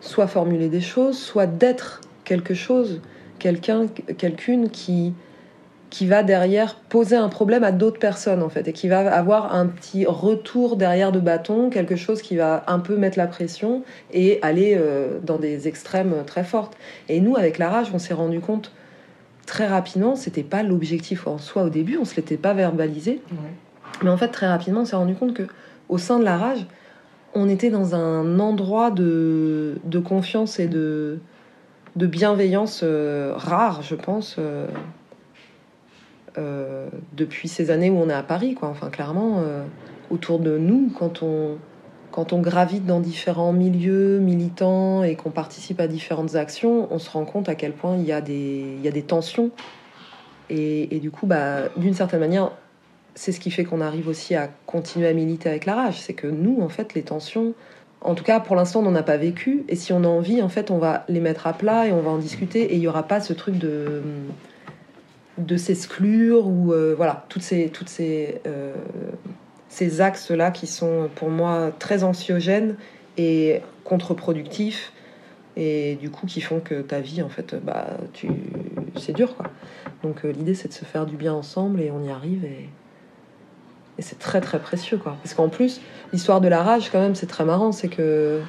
soit 0.00 0.26
formuler 0.26 0.68
des 0.68 0.80
choses, 0.80 1.18
soit 1.18 1.46
d'être 1.46 2.00
quelque 2.24 2.54
chose, 2.54 3.00
quelqu'un, 3.42 3.86
quelqu'une 4.18 4.70
qui 4.70 5.12
qui 5.90 6.06
va 6.06 6.22
derrière 6.22 6.76
poser 6.76 7.16
un 7.16 7.28
problème 7.28 7.64
à 7.64 7.70
d'autres 7.70 7.98
personnes 7.98 8.42
en 8.42 8.48
fait 8.48 8.66
et 8.66 8.72
qui 8.72 8.88
va 8.88 9.14
avoir 9.14 9.54
un 9.54 9.66
petit 9.66 10.06
retour 10.06 10.76
derrière 10.76 11.12
de 11.12 11.20
bâton, 11.20 11.68
quelque 11.68 11.96
chose 11.96 12.22
qui 12.22 12.34
va 12.34 12.64
un 12.66 12.78
peu 12.78 12.96
mettre 12.96 13.18
la 13.18 13.26
pression 13.26 13.82
et 14.10 14.38
aller 14.40 14.74
euh, 14.74 15.18
dans 15.22 15.36
des 15.36 15.68
extrêmes 15.68 16.14
très 16.26 16.44
fortes. 16.44 16.78
Et 17.10 17.20
nous 17.20 17.36
avec 17.36 17.58
la 17.58 17.68
rage, 17.68 17.88
on 17.92 17.98
s'est 17.98 18.14
rendu 18.14 18.40
compte 18.40 18.72
très 19.44 19.66
rapidement, 19.66 20.16
c'était 20.16 20.44
pas 20.44 20.62
l'objectif 20.62 21.26
en 21.26 21.36
soi 21.36 21.64
au 21.64 21.68
début, 21.68 21.98
on 21.98 22.06
se 22.06 22.16
l'était 22.16 22.38
pas 22.38 22.54
verbalisé, 22.54 23.20
mais 24.02 24.08
en 24.08 24.16
fait 24.16 24.28
très 24.28 24.46
rapidement, 24.46 24.80
on 24.82 24.86
s'est 24.86 24.96
rendu 24.96 25.14
compte 25.14 25.34
que 25.34 25.42
au 25.90 25.98
sein 25.98 26.18
de 26.18 26.24
la 26.24 26.38
rage, 26.38 26.64
on 27.34 27.50
était 27.50 27.68
dans 27.68 27.94
un 27.94 28.38
endroit 28.38 28.90
de, 28.90 29.78
de 29.84 29.98
confiance 29.98 30.58
et 30.58 30.68
de, 30.68 31.18
de 31.96 32.06
bienveillance 32.06 32.80
euh, 32.82 33.34
rare, 33.36 33.82
je 33.82 33.94
pense, 33.94 34.36
euh, 34.38 34.66
euh, 36.38 36.88
depuis 37.12 37.48
ces 37.48 37.70
années 37.70 37.90
où 37.90 37.98
on 37.98 38.08
est 38.08 38.14
à 38.14 38.22
Paris. 38.22 38.56
Enfin, 38.62 38.88
clairement, 38.88 39.42
autour 40.10 40.38
de 40.38 40.56
nous, 40.56 40.90
quand 40.98 41.22
on, 41.22 41.58
quand 42.10 42.32
on 42.32 42.40
gravite 42.40 42.86
dans 42.86 43.00
différents 43.00 43.52
milieux 43.52 44.18
militants 44.18 45.02
et 45.02 45.16
qu'on 45.16 45.30
participe 45.30 45.80
à 45.80 45.88
différentes 45.88 46.34
actions, 46.34 46.88
on 46.90 46.98
se 46.98 47.10
rend 47.10 47.24
compte 47.24 47.48
à 47.48 47.54
quel 47.54 47.72
point 47.72 47.96
il 47.96 48.04
y 48.04 48.12
a 48.12 48.20
des, 48.20 48.76
il 48.78 48.84
y 48.84 48.88
a 48.88 48.92
des 48.92 49.02
tensions. 49.02 49.50
Et, 50.48 50.94
et 50.94 51.00
du 51.00 51.10
coup, 51.10 51.26
bah, 51.26 51.68
d'une 51.76 51.94
certaine 51.94 52.20
manière, 52.20 52.52
c'est 53.14 53.32
ce 53.32 53.40
qui 53.40 53.50
fait 53.50 53.64
qu'on 53.64 53.80
arrive 53.80 54.08
aussi 54.08 54.34
à 54.34 54.48
continuer 54.66 55.08
à 55.08 55.12
militer 55.12 55.48
avec 55.48 55.66
la 55.66 55.74
rage. 55.74 56.00
C'est 56.00 56.14
que 56.14 56.26
nous, 56.26 56.60
en 56.62 56.68
fait, 56.68 56.94
les 56.94 57.02
tensions, 57.02 57.54
en 58.04 58.14
tout 58.14 58.24
cas, 58.24 58.40
pour 58.40 58.56
l'instant, 58.56 58.80
on 58.80 58.82
n'en 58.82 58.94
a 58.94 59.02
pas 59.02 59.16
vécu. 59.16 59.64
Et 59.68 59.76
si 59.76 59.92
on 59.92 60.04
a 60.04 60.08
envie, 60.08 60.42
en 60.42 60.48
fait, 60.48 60.70
on 60.70 60.78
va 60.78 61.04
les 61.08 61.20
mettre 61.20 61.46
à 61.46 61.52
plat 61.52 61.86
et 61.86 61.92
on 61.92 62.00
va 62.00 62.10
en 62.10 62.18
discuter. 62.18 62.72
Et 62.72 62.74
il 62.74 62.80
n'y 62.80 62.88
aura 62.88 63.04
pas 63.04 63.20
ce 63.20 63.32
truc 63.32 63.58
de, 63.58 64.02
de 65.38 65.56
s'exclure 65.56 66.46
ou 66.46 66.72
euh, 66.72 66.94
voilà, 66.96 67.24
toutes 67.28 67.42
ces, 67.42 67.68
toutes 67.68 67.88
ces, 67.88 68.40
euh, 68.46 68.74
ces 69.68 70.00
axes-là 70.00 70.50
qui 70.50 70.66
sont 70.66 71.08
pour 71.14 71.30
moi 71.30 71.70
très 71.78 72.02
anxiogènes 72.02 72.76
et 73.16 73.60
contre-productifs. 73.84 74.92
Et 75.56 75.96
du 76.00 76.10
coup, 76.10 76.26
qui 76.26 76.40
font 76.40 76.60
que 76.60 76.80
ta 76.80 77.00
vie, 77.00 77.22
en 77.22 77.28
fait, 77.28 77.54
bah, 77.62 77.98
tu... 78.14 78.28
c'est 78.96 79.12
dur, 79.12 79.36
quoi. 79.36 79.46
Donc, 80.02 80.24
euh, 80.24 80.32
l'idée, 80.32 80.54
c'est 80.54 80.68
de 80.68 80.72
se 80.72 80.84
faire 80.84 81.06
du 81.06 81.16
bien 81.16 81.34
ensemble 81.34 81.80
et 81.80 81.90
on 81.90 82.02
y 82.02 82.10
arrive. 82.10 82.44
Et 83.98 84.02
c'est 84.02 84.18
très 84.18 84.40
très 84.40 84.58
précieux 84.58 84.96
quoi. 84.96 85.16
Parce 85.22 85.34
qu'en 85.34 85.48
plus, 85.48 85.80
l'histoire 86.12 86.40
de 86.40 86.48
la 86.48 86.62
rage, 86.62 86.90
quand 86.90 87.00
même, 87.00 87.14
c'est 87.14 87.26
très 87.26 87.44
marrant. 87.44 87.72
C'est 87.72 87.88
que. 87.88 88.40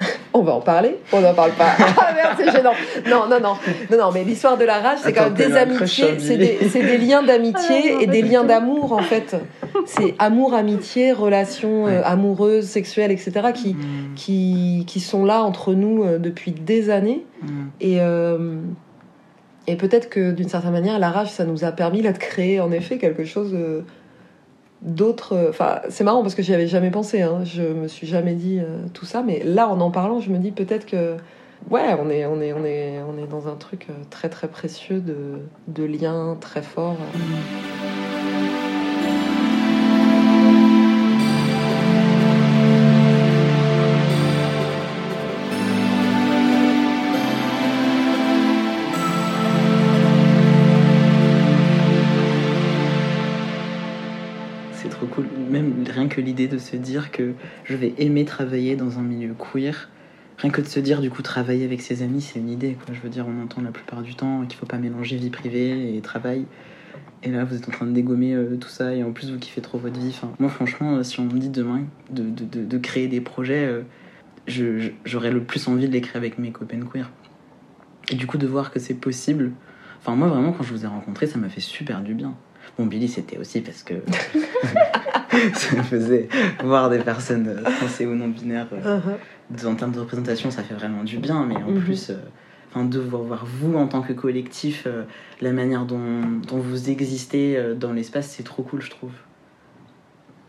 On 0.34 0.42
va 0.42 0.54
en 0.54 0.60
parler 0.60 0.98
On 1.12 1.20
n'en 1.20 1.34
parle 1.34 1.52
pas. 1.52 1.70
Ah 1.98 2.12
merde, 2.14 2.34
c'est 2.36 2.50
gênant. 2.50 2.72
Non, 3.08 3.28
non, 3.28 3.38
non. 3.40 3.54
Non, 3.90 3.98
non, 3.98 4.10
mais 4.12 4.24
l'histoire 4.24 4.56
de 4.56 4.64
la 4.64 4.80
rage, 4.80 4.98
c'est 5.02 5.12
quand 5.12 5.24
même 5.24 5.34
des 5.34 5.56
amitiés. 5.56 6.18
C'est 6.18 6.36
des, 6.36 6.58
des, 6.58 6.98
liens 6.98 7.22
d'amitié 7.22 7.96
ah, 7.96 8.02
et 8.02 8.06
des 8.06 8.22
liens 8.22 8.42
d'amour, 8.42 8.92
en 8.92 9.02
fait. 9.02 9.36
C'est 9.86 10.14
amour, 10.18 10.54
amitié, 10.54 11.12
relations 11.12 11.86
euh, 11.86 12.02
amoureuses, 12.04 12.66
sexuelles, 12.66 13.12
etc. 13.12 13.52
Qui, 13.54 13.74
mm. 13.74 14.14
qui, 14.16 14.84
qui, 14.86 15.00
sont 15.00 15.24
là 15.24 15.42
entre 15.42 15.74
nous 15.74 16.02
euh, 16.02 16.18
depuis 16.18 16.52
des 16.52 16.90
années. 16.90 17.24
Mm. 17.42 17.48
Et. 17.80 18.00
Euh, 18.00 18.56
et 19.68 19.76
peut-être 19.76 20.10
que 20.10 20.32
d'une 20.32 20.48
certaine 20.48 20.72
manière, 20.72 20.98
la 20.98 21.12
rage, 21.12 21.30
ça 21.30 21.44
nous 21.44 21.62
a 21.62 21.70
permis 21.70 22.02
là, 22.02 22.10
de 22.10 22.18
créer 22.18 22.58
en 22.58 22.72
effet 22.72 22.98
quelque 22.98 23.24
chose 23.24 23.56
d'autres. 24.82 25.52
C'est 25.88 26.04
marrant 26.04 26.22
parce 26.22 26.34
que 26.34 26.42
j'y 26.42 26.54
avais 26.54 26.66
jamais 26.66 26.90
pensé. 26.90 27.22
Hein. 27.22 27.44
Je 27.44 27.62
me 27.62 27.88
suis 27.88 28.06
jamais 28.06 28.34
dit 28.34 28.58
euh, 28.60 28.78
tout 28.92 29.06
ça, 29.06 29.22
mais 29.22 29.42
là, 29.44 29.68
en 29.68 29.80
en 29.80 29.90
parlant, 29.90 30.20
je 30.20 30.30
me 30.30 30.38
dis 30.38 30.50
peut-être 30.50 30.86
que 30.86 31.16
ouais, 31.70 31.94
on 31.98 32.10
est, 32.10 32.26
on 32.26 32.40
est, 32.40 32.52
on 32.52 32.64
est, 32.64 33.26
dans 33.30 33.48
un 33.48 33.56
truc 33.56 33.86
euh, 33.88 33.94
très 34.10 34.28
très 34.28 34.48
précieux 34.48 35.00
de, 35.00 35.38
de 35.68 35.84
liens 35.84 36.36
très 36.40 36.62
forts. 36.62 36.98
De 56.48 56.58
se 56.58 56.76
dire 56.76 57.10
que 57.10 57.32
je 57.64 57.76
vais 57.76 57.94
aimer 57.98 58.24
travailler 58.24 58.76
dans 58.76 58.98
un 58.98 59.02
milieu 59.02 59.34
queer, 59.34 59.88
rien 60.38 60.50
que 60.50 60.60
de 60.60 60.66
se 60.66 60.80
dire 60.80 61.00
du 61.00 61.10
coup 61.10 61.22
travailler 61.22 61.64
avec 61.64 61.80
ses 61.80 62.02
amis, 62.02 62.20
c'est 62.20 62.38
une 62.38 62.50
idée. 62.50 62.76
Quoi. 62.84 62.94
Je 62.94 63.00
veux 63.00 63.08
dire, 63.08 63.26
on 63.28 63.42
entend 63.42 63.62
la 63.62 63.70
plupart 63.70 64.02
du 64.02 64.14
temps 64.14 64.44
qu'il 64.46 64.58
faut 64.58 64.66
pas 64.66 64.78
mélanger 64.78 65.16
vie 65.16 65.30
privée 65.30 65.96
et 65.96 66.00
travail. 66.00 66.46
Et 67.22 67.30
là, 67.30 67.44
vous 67.44 67.56
êtes 67.56 67.68
en 67.68 67.72
train 67.72 67.86
de 67.86 67.92
dégommer 67.92 68.34
euh, 68.34 68.56
tout 68.56 68.68
ça 68.68 68.94
et 68.94 69.04
en 69.04 69.12
plus 69.12 69.30
vous 69.30 69.38
kiffez 69.38 69.60
trop 69.60 69.78
votre 69.78 69.98
vie. 69.98 70.08
Enfin, 70.08 70.32
moi, 70.40 70.50
franchement, 70.50 70.96
euh, 70.96 71.02
si 71.04 71.20
on 71.20 71.24
me 71.24 71.38
dit 71.38 71.50
demain 71.50 71.84
de, 72.10 72.24
de, 72.24 72.64
de, 72.64 72.78
créer 72.78 73.06
des 73.06 73.20
projets, 73.20 73.64
euh, 73.64 74.90
j'aurais 75.04 75.30
le 75.30 75.44
plus 75.44 75.68
envie 75.68 75.86
de 75.86 75.92
les 75.92 76.00
créer 76.00 76.16
avec 76.16 76.38
mes 76.38 76.50
copains 76.50 76.80
queer. 76.80 77.10
Et 78.10 78.16
du 78.16 78.26
coup, 78.26 78.38
de 78.38 78.46
voir 78.46 78.72
que 78.72 78.80
c'est 78.80 78.94
possible. 78.94 79.52
Enfin, 80.00 80.16
moi, 80.16 80.26
vraiment, 80.26 80.52
quand 80.52 80.64
je 80.64 80.72
vous 80.72 80.84
ai 80.84 80.88
rencontré, 80.88 81.28
ça 81.28 81.38
m'a 81.38 81.48
fait 81.48 81.60
super 81.60 82.02
du 82.02 82.14
bien. 82.14 82.34
Bon, 82.76 82.86
Billy, 82.86 83.06
c'était 83.06 83.38
aussi 83.38 83.60
parce 83.60 83.84
que 83.84 83.94
ça 85.54 85.76
me 85.76 85.82
faisait 85.82 86.28
voir 86.62 86.90
des 86.90 86.98
personnes 86.98 87.62
trans 87.62 88.04
ou 88.04 88.14
non 88.14 88.28
binaires. 88.28 88.68
Euh, 88.72 89.00
uh-huh. 89.00 89.66
En 89.66 89.74
termes 89.74 89.92
de 89.92 90.00
représentation, 90.00 90.50
ça 90.50 90.62
fait 90.62 90.74
vraiment 90.74 91.04
du 91.04 91.18
bien, 91.18 91.46
mais 91.46 91.56
en 91.56 91.72
mm-hmm. 91.72 91.80
plus, 91.80 92.10
euh, 92.10 92.16
enfin, 92.70 92.84
de 92.84 92.98
voir 92.98 93.44
vous 93.44 93.76
en 93.76 93.86
tant 93.86 94.02
que 94.02 94.12
collectif, 94.12 94.84
euh, 94.86 95.04
la 95.40 95.52
manière 95.52 95.84
dont, 95.84 96.22
dont 96.46 96.58
vous 96.58 96.90
existez 96.90 97.74
dans 97.76 97.92
l'espace, 97.92 98.28
c'est 98.28 98.42
trop 98.42 98.62
cool, 98.62 98.82
je 98.82 98.90
trouve. 98.90 99.12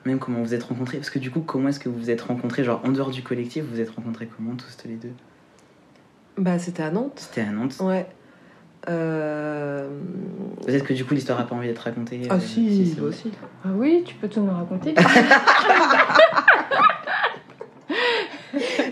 Même 0.06 0.20
comment 0.20 0.42
vous 0.42 0.54
êtes 0.54 0.64
rencontrés. 0.64 0.98
Parce 0.98 1.10
que 1.10 1.20
du 1.20 1.32
coup, 1.32 1.40
comment 1.40 1.70
est-ce 1.70 1.80
que 1.80 1.88
vous 1.88 1.98
vous 1.98 2.10
êtes 2.10 2.22
rencontrés 2.22 2.66
Genre, 2.66 2.82
en 2.84 2.92
dehors 2.92 3.12
du 3.12 3.24
collectif, 3.24 3.64
vous 3.64 3.76
vous 3.76 3.82
êtes 3.82 3.92
rencontrés 3.92 4.28
comment, 4.28 4.56
tous 4.56 4.88
les 4.88 4.96
deux? 4.96 5.14
Bah, 6.38 6.60
c'était 6.60 6.84
à 6.84 6.92
Nantes. 6.92 7.30
C'était 7.32 7.48
à 7.48 7.52
Nantes 7.52 7.78
Ouais. 7.80 8.06
Euh... 8.90 9.88
Peut-être 10.66 10.84
que 10.84 10.94
du 10.94 11.06
coup 11.06 11.14
l'histoire 11.14 11.40
a 11.40 11.44
pas 11.44 11.56
envie 11.56 11.68
d'être 11.68 11.80
racontée. 11.80 12.22
Ah 12.30 12.36
euh, 12.36 12.40
si, 12.40 12.86
si 12.86 13.00
aussi. 13.00 13.32
Ah 13.66 13.70
oui, 13.74 14.04
tu 14.06 14.16
peux 14.16 14.28
tout 14.28 14.42
nous 14.42 14.54
raconter. 14.54 14.94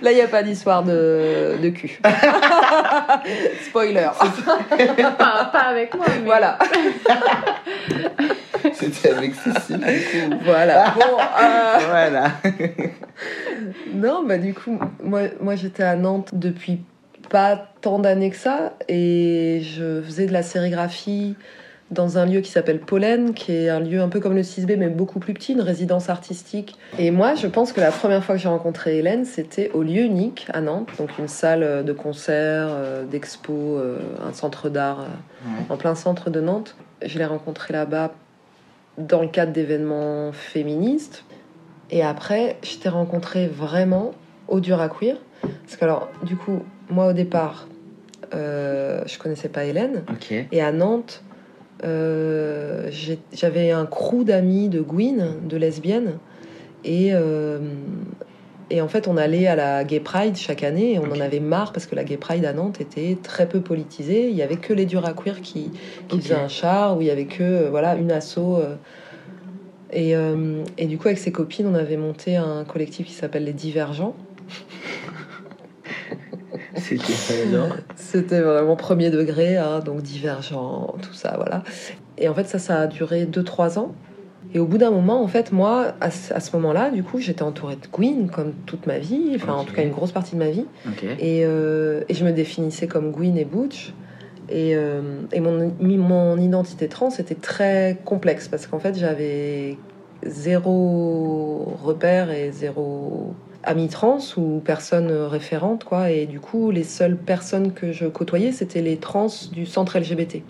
Là, 0.02 0.12
il 0.12 0.16
n'y 0.16 0.22
a 0.22 0.28
pas 0.28 0.42
d'histoire 0.42 0.84
de, 0.84 1.58
de 1.62 1.70
cul. 1.70 2.00
Spoiler. 3.68 4.10
pas, 5.18 5.46
pas, 5.46 5.60
avec 5.60 5.96
moi. 5.96 6.06
Mais... 6.10 6.26
Voilà. 6.26 6.58
C'était 8.74 9.12
avec 9.12 9.36
Cécile. 9.36 10.40
Voilà. 10.44 10.96
Bon, 10.96 11.20
euh... 11.20 11.78
Voilà. 11.88 12.32
non, 13.94 14.24
bah 14.26 14.40
du 14.40 14.56
coup, 14.56 14.80
moi, 15.04 15.22
moi 15.40 15.56
j'étais 15.56 15.84
à 15.84 15.96
Nantes 15.96 16.32
depuis 16.34 16.82
pas 17.32 17.64
tant 17.80 17.98
d'années 17.98 18.30
que 18.30 18.36
ça 18.36 18.74
et 18.90 19.62
je 19.64 20.02
faisais 20.02 20.26
de 20.26 20.34
la 20.34 20.44
sérigraphie 20.44 21.36
dans 21.90 22.18
un 22.18 22.26
lieu 22.26 22.42
qui 22.42 22.52
s'appelle 22.52 22.80
Pollen, 22.80 23.34
qui 23.34 23.54
est 23.54 23.70
un 23.70 23.80
lieu 23.80 24.02
un 24.02 24.10
peu 24.10 24.20
comme 24.20 24.36
le 24.36 24.44
6B, 24.44 24.78
mais 24.78 24.90
beaucoup 24.90 25.20
plus 25.20 25.34
petit, 25.34 25.54
une 25.54 25.62
résidence 25.62 26.10
artistique. 26.10 26.78
Et 27.00 27.12
moi, 27.12 27.36
je 27.36 27.48
pense 27.48 27.74
que 27.74 27.82
la 27.82 27.92
première 27.92 28.24
fois 28.24 28.36
que 28.36 28.42
j'ai 28.42 28.48
rencontré 28.48 28.98
Hélène, 28.98 29.26
c'était 29.26 29.72
au 29.74 29.84
lieu 29.84 30.04
unique 30.04 30.48
à 30.54 30.62
Nantes, 30.62 30.90
donc 30.98 31.18
une 31.20 31.28
salle 31.28 31.84
de 31.84 31.94
concert, 31.94 32.68
euh, 32.70 33.04
d'expo, 33.04 33.54
euh, 33.54 33.98
un 34.26 34.32
centre 34.32 34.70
d'art 34.70 35.02
euh, 35.02 35.74
en 35.74 35.76
plein 35.76 35.96
centre 35.96 36.30
de 36.30 36.40
Nantes. 36.40 36.76
Je 37.04 37.18
l'ai 37.18 37.26
rencontrée 37.26 37.74
là-bas 37.74 38.14
dans 38.98 39.22
le 39.22 39.28
cadre 39.28 39.52
d'événements 39.52 40.32
féministes. 40.32 41.26
Et 41.90 42.04
après, 42.04 42.58
je 42.64 42.78
t'ai 42.78 42.90
rencontré 42.90 43.48
vraiment 43.48 44.12
au 44.48 44.62
Dur 44.62 44.80
à 44.80 44.88
Queer. 44.88 45.18
Parce 45.42 45.76
que 45.76 45.84
alors, 45.84 46.10
du 46.24 46.38
coup, 46.38 46.64
moi 46.92 47.08
au 47.08 47.14
départ, 47.14 47.68
euh, 48.34 49.02
je 49.06 49.18
connaissais 49.18 49.50
pas 49.50 49.66
Hélène. 49.66 50.04
Et 50.52 50.62
à 50.62 50.72
Nantes, 50.72 51.24
euh, 51.84 52.90
j'avais 53.34 53.72
un 53.72 53.86
crew 53.86 54.24
d'amis 54.24 54.70
de 54.70 54.82
Gwyn, 54.82 55.36
de 55.48 55.58
lesbiennes. 55.58 56.18
Et, 56.84 57.10
euh, 57.14 57.60
et 58.70 58.82
en 58.82 58.88
fait, 58.88 59.08
on 59.08 59.18
allait 59.18 59.48
à 59.48 59.56
la 59.56 59.84
Gay 59.84 60.00
Pride 60.00 60.36
chaque 60.36 60.64
année 60.64 60.94
et 60.94 61.00
on 61.00 61.12
en 61.12 61.20
avait 61.20 61.40
marre 61.40 61.74
parce 61.74 61.86
que 61.86 61.96
la 61.96 62.04
Gay 62.04 62.18
Pride 62.18 62.46
à 62.46 62.54
Nantes 62.54 62.80
était 62.82 63.18
très 63.22 63.48
peu 63.48 63.62
politisée. 63.62 64.30
Il 64.30 64.36
y 64.36 64.42
avait 64.42 64.58
que 64.58 64.74
les 64.74 64.86
durs 64.86 65.06
à 65.06 65.14
queer 65.14 65.42
qui, 65.42 65.72
qui 66.08 66.20
faisaient 66.22 66.36
un 66.36 66.48
char, 66.48 66.98
où 66.98 67.02
il 67.02 67.08
y 67.08 67.12
avait 67.12 67.26
que 67.26 67.68
voilà, 67.70 67.96
une 67.96 68.12
asso. 68.12 68.60
Et, 69.92 70.14
et 70.78 70.86
du 70.86 70.98
coup, 70.98 71.08
avec 71.10 71.18
ses 71.18 71.34
copines, 71.34 71.68
on 71.68 71.76
avait 71.76 71.98
monté 71.98 72.38
un 72.38 72.64
collectif 72.64 73.08
qui 73.08 73.14
s'appelle 73.14 73.44
Les 73.44 73.54
Divergents. 73.54 74.16
C'était 77.96 78.42
vraiment 78.42 78.76
premier 78.76 79.10
degré, 79.10 79.58
hein, 79.58 79.80
donc 79.80 80.02
divergent, 80.02 80.96
tout 81.02 81.14
ça, 81.14 81.34
voilà. 81.36 81.64
Et 82.18 82.30
en 82.30 82.34
fait, 82.34 82.48
ça, 82.48 82.60
ça 82.60 82.80
a 82.82 82.88
duré 82.88 83.26
2-3 83.26 83.80
ans. 83.80 83.94
Et 84.54 84.60
au 84.60 84.66
bout 84.66 84.78
d'un 84.78 84.92
moment, 84.92 85.24
en 85.24 85.28
fait, 85.28 85.52
moi, 85.52 85.94
à, 86.02 86.10
ce 86.12 86.56
moment-là, 86.56 86.90
du 86.90 87.04
coup, 87.04 87.20
j'étais 87.20 87.44
entourée 87.44 87.76
de 87.76 87.88
Gwyn 87.92 88.28
comme 88.30 88.54
toute 88.66 88.86
ma 88.86 89.00
vie, 89.00 89.32
enfin, 89.36 89.54
en 89.54 89.64
tout 89.64 89.74
cas, 89.74 89.84
une 89.84 89.92
grosse 89.92 90.12
partie 90.12 90.36
de 90.36 90.40
ma 90.40 90.50
vie. 90.50 90.66
Et, 91.20 91.46
euh, 91.46 92.04
et, 92.10 92.14
je 92.14 92.26
me 92.26 92.32
définissais 92.32 92.88
comme 92.88 93.12
Gwyn 93.12 93.38
et 93.38 93.46
Butch. 93.46 93.94
Et, 94.50 94.76
euh, 94.76 95.22
et 95.32 95.40
mon, 95.40 95.72
mon 95.80 96.38
identité 96.38 96.90
trans 96.90 97.10
était 97.18 97.36
très 97.36 97.98
complexe 98.04 98.50
parce 98.50 98.68
qu'en 98.68 98.80
fait, 98.80 98.98
j'avais 98.98 99.78
zéro 100.26 101.78
repère 101.82 102.32
et 102.32 102.52
zéro 102.52 103.34
amis 103.64 103.88
trans 103.88 104.20
ou 104.38 104.60
personnes 104.60 105.12
référentes, 105.12 105.84
quoi. 105.84 106.10
Et 106.10 106.26
du 106.26 106.40
coup, 106.40 106.72
les 106.72 106.84
seules 106.84 107.16
personnes 107.16 107.74
que 107.74 107.92
je 107.92 108.06
côtoyais, 108.06 108.52
c'était 108.52 108.82
les 108.82 108.98
trans 108.98 109.28
du 109.52 109.66
centre 109.66 109.98
LGBT. 110.00 110.42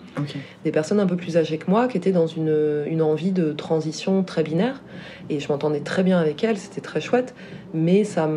Des 0.64 0.70
personnes 0.70 1.00
un 1.00 1.06
peu 1.06 1.16
plus 1.16 1.36
âgées 1.36 1.58
que 1.58 1.70
moi, 1.70 1.88
qui 1.88 1.96
étaient 1.96 2.12
dans 2.12 2.26
une, 2.26 2.84
une 2.86 3.02
envie 3.02 3.32
de 3.32 3.52
transition 3.52 4.22
très 4.22 4.42
binaire. 4.42 4.82
Et 5.30 5.40
je 5.40 5.48
m'entendais 5.48 5.80
très 5.80 6.02
bien 6.02 6.18
avec 6.18 6.42
elles, 6.44 6.58
c'était 6.58 6.80
très 6.80 7.00
chouette. 7.00 7.34
Mais 7.74 8.04
ça 8.04 8.28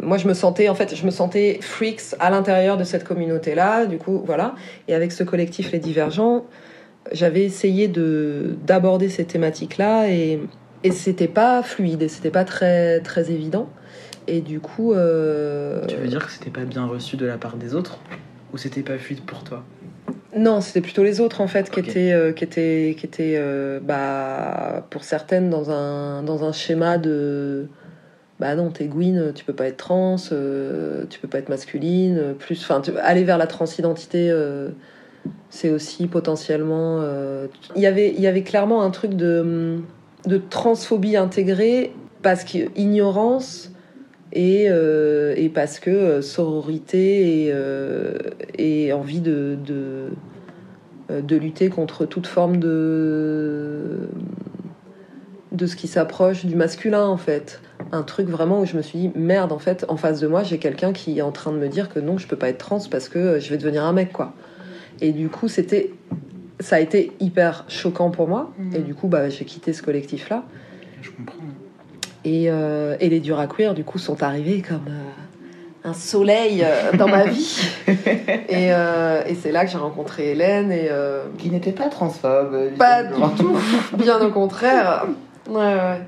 Moi, 0.00 0.18
je 0.18 0.28
me 0.28 0.34
sentais, 0.34 0.68
en 0.68 0.74
fait, 0.74 0.94
je 0.94 1.04
me 1.04 1.10
sentais 1.10 1.58
freaks 1.60 2.14
à 2.18 2.30
l'intérieur 2.30 2.76
de 2.76 2.84
cette 2.84 3.04
communauté-là. 3.04 3.86
Du 3.86 3.98
coup, 3.98 4.22
voilà. 4.24 4.54
Et 4.88 4.94
avec 4.94 5.12
ce 5.12 5.22
collectif 5.22 5.72
Les 5.72 5.78
Divergents, 5.78 6.44
j'avais 7.12 7.44
essayé 7.44 7.88
de 7.88 8.56
d'aborder 8.66 9.08
ces 9.08 9.24
thématiques-là 9.24 10.08
et 10.08 10.40
et 10.86 10.92
c'était 10.92 11.28
pas 11.28 11.62
fluide 11.62 12.02
et 12.02 12.08
c'était 12.08 12.30
pas 12.30 12.44
très, 12.44 13.00
très 13.00 13.30
évident. 13.30 13.68
Et 14.28 14.40
du 14.40 14.60
coup. 14.60 14.92
Euh... 14.92 15.84
Tu 15.86 15.96
veux 15.96 16.08
dire 16.08 16.24
que 16.24 16.32
c'était 16.32 16.50
pas 16.50 16.64
bien 16.64 16.86
reçu 16.86 17.16
de 17.16 17.26
la 17.26 17.38
part 17.38 17.56
des 17.56 17.74
autres 17.74 17.98
Ou 18.52 18.58
c'était 18.58 18.82
pas 18.82 18.98
fluide 18.98 19.22
pour 19.22 19.42
toi? 19.42 19.64
Non, 20.36 20.60
c'était 20.60 20.82
plutôt 20.82 21.02
les 21.02 21.20
autres 21.20 21.40
en 21.40 21.48
fait 21.48 21.70
qui 21.70 21.80
étaient, 21.80 22.12
euh, 22.12 22.32
qui 22.32 22.44
étaient, 22.44 22.94
qui 22.98 23.06
étaient 23.06 23.34
euh, 23.36 23.80
bah, 23.82 24.86
pour 24.90 25.02
certaines 25.02 25.48
dans 25.48 25.70
un, 25.70 26.22
dans 26.22 26.44
un 26.44 26.52
schéma 26.52 26.98
de 26.98 27.68
bah 28.38 28.54
non, 28.54 28.70
t'es 28.70 28.84
Gwyn, 28.84 29.32
tu 29.34 29.46
peux 29.46 29.54
pas 29.54 29.66
être 29.66 29.78
trans, 29.78 30.16
tu 30.18 31.18
peux 31.20 31.28
pas 31.28 31.38
être 31.38 31.48
masculine, 31.48 32.34
plus, 32.38 32.60
enfin, 32.68 32.82
aller 33.02 33.24
vers 33.24 33.38
la 33.38 33.46
transidentité, 33.46 34.30
c'est 35.48 35.70
aussi 35.70 36.06
potentiellement. 36.06 37.02
Il 37.76 37.80
y 37.80 37.86
avait, 37.86 38.12
il 38.12 38.20
y 38.20 38.26
avait 38.26 38.42
clairement 38.42 38.82
un 38.82 38.90
truc 38.90 39.14
de 39.14 39.80
de 40.26 40.38
transphobie 40.38 41.16
intégrée 41.16 41.92
parce 42.22 42.44
que 42.44 42.58
ignorance 42.76 43.70
et, 44.32 44.66
euh, 44.68 45.34
et 45.36 45.48
parce 45.48 45.78
que 45.78 45.90
euh, 45.90 46.22
sororité 46.22 47.44
et, 47.44 47.52
euh, 47.52 48.92
envie 48.92 49.20
de, 49.20 49.56
lutter 51.30 51.68
contre 51.68 52.04
toute 52.04 52.26
forme 52.26 52.56
de, 52.56 54.08
de 55.52 55.66
ce 55.66 55.76
qui 55.76 55.86
s'approche 55.86 56.44
du 56.44 56.56
masculin 56.56 57.06
en 57.06 57.16
fait. 57.16 57.60
Un 57.92 58.02
truc 58.02 58.28
vraiment 58.28 58.60
où 58.60 58.66
je 58.66 58.76
me 58.76 58.82
suis 58.82 58.98
dit 58.98 59.12
merde 59.14 59.52
en 59.52 59.58
fait 59.58 59.84
en 59.88 59.96
face 59.96 60.20
de 60.20 60.26
moi 60.26 60.42
j'ai 60.42 60.58
quelqu'un 60.58 60.92
qui 60.92 61.18
est 61.18 61.22
en 61.22 61.30
train 61.30 61.52
de 61.52 61.58
me 61.58 61.68
dire 61.68 61.88
que 61.88 62.00
non 62.00 62.18
je 62.18 62.26
peux 62.26 62.36
pas 62.36 62.48
être 62.48 62.58
trans 62.58 62.80
parce 62.90 63.08
que 63.08 63.38
je 63.38 63.50
vais 63.50 63.58
devenir 63.58 63.84
un 63.84 63.92
mec 63.92 64.12
quoi. 64.12 64.34
Et 65.00 65.12
du 65.12 65.28
coup 65.28 65.48
c'était 65.48 65.92
ça 66.60 66.76
a 66.76 66.80
été 66.80 67.12
hyper 67.20 67.64
choquant 67.68 68.10
pour 68.10 68.28
moi. 68.28 68.52
Mhm. 68.58 68.74
Et 68.74 68.78
du 68.78 68.94
coup, 68.94 69.08
bah, 69.08 69.28
j'ai 69.28 69.44
quitté 69.44 69.72
ce 69.72 69.82
collectif-là. 69.82 70.44
Je 71.02 71.10
comprends. 71.10 71.38
Et, 72.24 72.50
euh, 72.50 72.96
et 73.00 73.08
les 73.08 73.20
durs 73.20 73.46
queer, 73.48 73.74
du 73.74 73.84
coup, 73.84 73.98
sont 73.98 74.22
arrivés 74.22 74.60
comme 74.60 74.88
euh, 74.88 75.88
un 75.88 75.92
soleil 75.92 76.64
euh, 76.64 76.96
dans 76.96 77.06
ma 77.06 77.24
vie. 77.26 77.68
et, 78.48 78.68
et 78.68 79.34
c'est 79.34 79.52
là 79.52 79.64
que 79.64 79.70
j'ai 79.70 79.78
rencontré 79.78 80.32
Hélène. 80.32 80.72
Et, 80.72 80.90
Qui 81.38 81.50
n'était 81.50 81.72
pas 81.72 81.88
transphobe. 81.88 82.74
Pas 82.76 83.04
du 83.04 83.20
tout. 83.38 83.56
Bien 83.96 84.20
au 84.20 84.30
contraire. 84.30 85.06
Ouais, 85.48 85.56
ouais. 85.56 86.00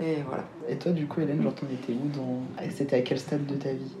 Et 0.00 0.16
voilà. 0.28 0.44
Et 0.68 0.76
toi, 0.76 0.92
du 0.92 1.06
coup, 1.06 1.20
Hélène, 1.20 1.42
genre, 1.42 1.54
t'en 1.54 1.66
étais 1.66 1.92
où 1.92 2.08
dans... 2.16 2.42
C'était 2.70 2.96
à 2.96 3.00
quel 3.00 3.18
stade 3.18 3.46
de 3.46 3.54
ta 3.54 3.70
vie? 3.70 3.94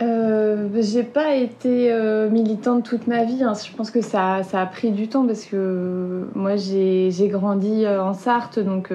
Euh, 0.00 0.68
j'ai 0.80 1.02
pas 1.02 1.34
été 1.34 1.92
euh, 1.92 2.30
militante 2.30 2.84
toute 2.84 3.06
ma 3.06 3.24
vie. 3.24 3.42
Hein. 3.42 3.52
Je 3.54 3.76
pense 3.76 3.90
que 3.90 4.00
ça, 4.00 4.42
ça, 4.42 4.62
a 4.62 4.66
pris 4.66 4.90
du 4.90 5.08
temps 5.08 5.26
parce 5.26 5.44
que 5.44 6.26
moi 6.34 6.56
j'ai 6.56 7.28
grandi 7.28 7.84
euh, 7.84 8.02
en 8.02 8.14
Sarthe, 8.14 8.58
donc 8.58 8.90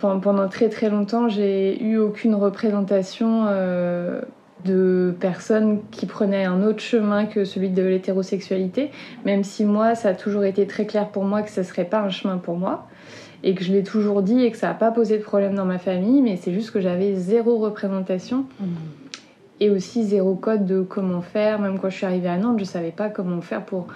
pendant 0.00 0.48
très 0.48 0.68
très 0.68 0.90
longtemps 0.90 1.28
j'ai 1.28 1.80
eu 1.82 1.98
aucune 1.98 2.34
représentation 2.34 3.46
de 4.64 5.14
personnes 5.20 5.80
qui 5.92 6.06
prenaient 6.06 6.44
un 6.44 6.64
autre 6.64 6.80
chemin 6.80 7.26
que 7.26 7.44
celui 7.44 7.70
de 7.70 7.82
l'hétérosexualité, 7.82 8.90
même 9.24 9.44
si 9.44 9.64
moi 9.64 9.94
ça 9.94 10.10
a 10.10 10.14
toujours 10.14 10.44
été 10.44 10.66
très 10.66 10.84
clair 10.84 11.08
pour 11.08 11.24
moi 11.24 11.42
que 11.42 11.50
ce 11.50 11.62
serait 11.62 11.84
pas 11.84 12.00
un 12.00 12.10
chemin 12.10 12.38
pour 12.38 12.56
moi 12.56 12.88
et 13.44 13.54
que 13.54 13.62
je 13.62 13.72
l'ai 13.72 13.84
toujours 13.84 14.22
dit 14.22 14.42
et 14.44 14.50
que 14.50 14.56
ça 14.56 14.66
n'a 14.66 14.74
pas 14.74 14.90
posé 14.90 15.16
de 15.16 15.22
problème 15.22 15.54
dans 15.54 15.64
ma 15.64 15.78
famille, 15.78 16.22
mais 16.22 16.36
c'est 16.36 16.52
juste 16.52 16.72
que 16.72 16.80
j'avais 16.80 17.14
zéro 17.14 17.58
représentation. 17.58 18.46
Mmh 18.58 18.66
et 19.60 19.70
aussi 19.70 20.04
zéro 20.04 20.34
code 20.34 20.66
de 20.66 20.82
comment 20.82 21.22
faire. 21.22 21.58
Même 21.60 21.78
quand 21.78 21.90
je 21.90 21.96
suis 21.96 22.06
arrivée 22.06 22.28
à 22.28 22.36
Nantes, 22.36 22.58
je 22.58 22.64
savais 22.64 22.92
pas 22.92 23.08
comment 23.08 23.40
faire 23.40 23.64
pour 23.64 23.88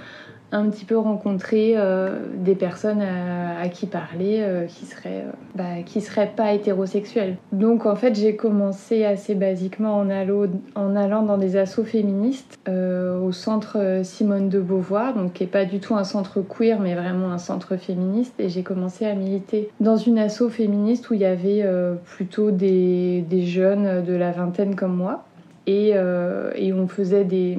un 0.53 0.69
petit 0.69 0.85
peu 0.85 0.99
rencontrer 0.99 1.75
euh, 1.77 2.27
des 2.37 2.55
personnes 2.55 3.01
à, 3.03 3.69
qui 3.69 3.87
parler 3.87 4.39
euh, 4.41 4.67
qui 4.67 4.85
seraient 4.85 5.25
euh, 5.27 5.33
bah, 5.55 5.83
qui 5.85 6.01
seraient 6.03 6.31
pas 6.37 6.53
hétérosexuelles. 6.53 7.37
Donc 7.53 7.87
en 7.87 7.97
fait 7.97 8.15
j'ai 8.15 8.37
commencé 8.37 9.05
assez 9.05 9.35
basiquement 9.35 9.97
en, 9.97 10.11
allo, 10.11 10.47
en 10.75 10.95
allant 10.95 11.23
dans 11.23 11.39
des 11.39 11.57
assos 11.57 11.85
féministes 11.85 12.59
au 12.69 13.33
centre 13.33 14.01
Simone 14.03 14.49
de 14.49 14.61
Beauvoir, 14.61 15.15
donc 15.15 15.33
qui 15.33 15.45
est 15.45 15.47
pas 15.47 15.65
du 15.65 15.81
tout 15.81 15.95
un 15.95 16.05
centre 16.05 16.43
queer 16.43 16.79
mais 16.81 16.95
vraiment 16.95 17.33
un 17.33 17.39
centre 17.39 17.77
féministe 17.77 18.35
et 18.39 18.49
j'ai 18.49 18.63
commencé 18.63 19.07
à 19.07 19.15
militer 19.15 19.71
dans 19.81 19.97
une 19.97 20.19
asso 20.19 20.49
féministe 20.51 21.09
où 21.11 21.15
il 21.15 21.21
y 21.21 21.25
avait 21.25 21.65
plutôt 22.05 22.51
des 22.51 23.25
jeunes 23.47 24.05
de 24.05 24.15
la 24.15 24.33
vingtaine 24.33 24.75
comme 24.77 24.97
moi 24.97 25.25
euh, 25.69 26.53
et, 26.55 26.73
on 26.73 26.89
faisait 26.89 27.25
des, 27.25 27.59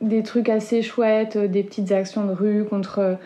des, 0.00 0.22
trucs 0.22 0.48
assez 0.48 0.82
chouettes, 0.82 1.38
des 1.38 1.62
petites 1.62 1.92
actions 1.92 2.24
de 2.26 2.32
rue 2.32 2.64
contre 2.64 3.18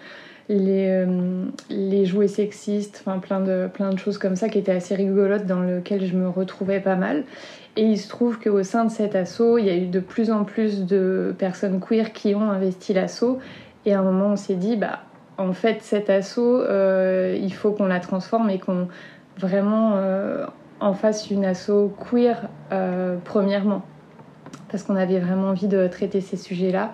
les, 0.48 0.88
euh, 0.88 1.44
les 1.70 2.06
jouets 2.06 2.28
sexistes, 2.28 3.02
enfin 3.04 3.18
plein 3.18 3.40
de, 3.40 3.68
plein 3.72 3.90
de 3.90 3.98
choses 3.98 4.18
comme 4.18 4.36
ça 4.36 4.48
qui 4.48 4.58
étaient 4.58 4.72
assez 4.72 4.94
rigolotes 4.94 5.46
dans 5.46 5.60
lesquelles 5.60 6.06
je 6.06 6.16
me 6.16 6.28
retrouvais 6.28 6.80
pas 6.80 6.96
mal. 6.96 7.24
Et 7.76 7.82
il 7.82 7.98
se 7.98 8.08
trouve 8.08 8.38
qu'au 8.40 8.62
sein 8.62 8.84
de 8.84 8.90
cet 8.90 9.14
assaut, 9.14 9.56
il 9.58 9.66
y 9.66 9.70
a 9.70 9.76
eu 9.76 9.86
de 9.86 10.00
plus 10.00 10.30
en 10.30 10.44
plus 10.44 10.84
de 10.84 11.34
personnes 11.38 11.80
queer 11.80 12.12
qui 12.12 12.34
ont 12.34 12.50
investi 12.50 12.92
l'assaut. 12.92 13.38
Et 13.86 13.94
à 13.94 14.00
un 14.00 14.02
moment, 14.02 14.32
on 14.32 14.36
s'est 14.36 14.56
dit, 14.56 14.76
bah, 14.76 15.00
en 15.36 15.52
fait, 15.52 15.82
cet 15.82 16.10
assaut, 16.10 16.60
euh, 16.60 17.38
il 17.40 17.54
faut 17.54 17.70
qu'on 17.70 17.86
la 17.86 18.00
transforme 18.00 18.50
et 18.50 18.58
qu'on 18.58 18.88
vraiment 19.38 19.94
en 20.80 20.94
fasse 20.94 21.30
une 21.30 21.44
assaut 21.44 21.94
queer, 22.10 22.48
premièrement 23.24 23.84
parce 24.70 24.82
qu'on 24.82 24.96
avait 24.96 25.18
vraiment 25.18 25.48
envie 25.48 25.68
de 25.68 25.86
traiter 25.86 26.20
ces 26.20 26.36
sujets-là. 26.36 26.92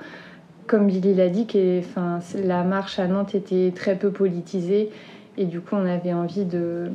Comme 0.67 0.87
Billy 0.87 1.15
l'a 1.15 1.29
dit, 1.29 1.47
enfin, 1.79 2.21
la 2.43 2.65
marche 2.65 2.99
à 2.99 3.07
Nantes 3.07 3.35
était 3.35 3.73
très 3.75 3.97
peu 3.97 4.11
politisée 4.11 4.91
et 5.37 5.45
du 5.45 5.61
coup 5.61 5.77
on 5.77 5.87
avait 5.87 6.15
envie 6.15 6.45
de, 6.45 6.91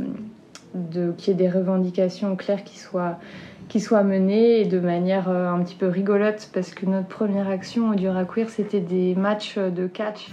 qu'il 1.18 1.28
y 1.28 1.32
ait 1.32 1.34
des 1.34 1.50
revendications 1.50 2.36
claires 2.36 2.64
qui 2.64 2.80
soient, 2.80 3.20
qui 3.68 3.80
soient 3.80 4.04
menées 4.04 4.62
et 4.62 4.66
de 4.66 4.80
manière 4.80 5.30
euh, 5.30 5.52
un 5.52 5.62
petit 5.62 5.76
peu 5.76 5.88
rigolote 5.88 6.50
parce 6.54 6.72
que 6.72 6.86
notre 6.86 7.08
première 7.08 7.50
action 7.50 7.90
au 7.90 7.96
Duraqueer 7.96 8.50
c'était 8.50 8.80
des 8.80 9.14
matchs 9.16 9.58
de 9.58 9.88
catch. 9.88 10.30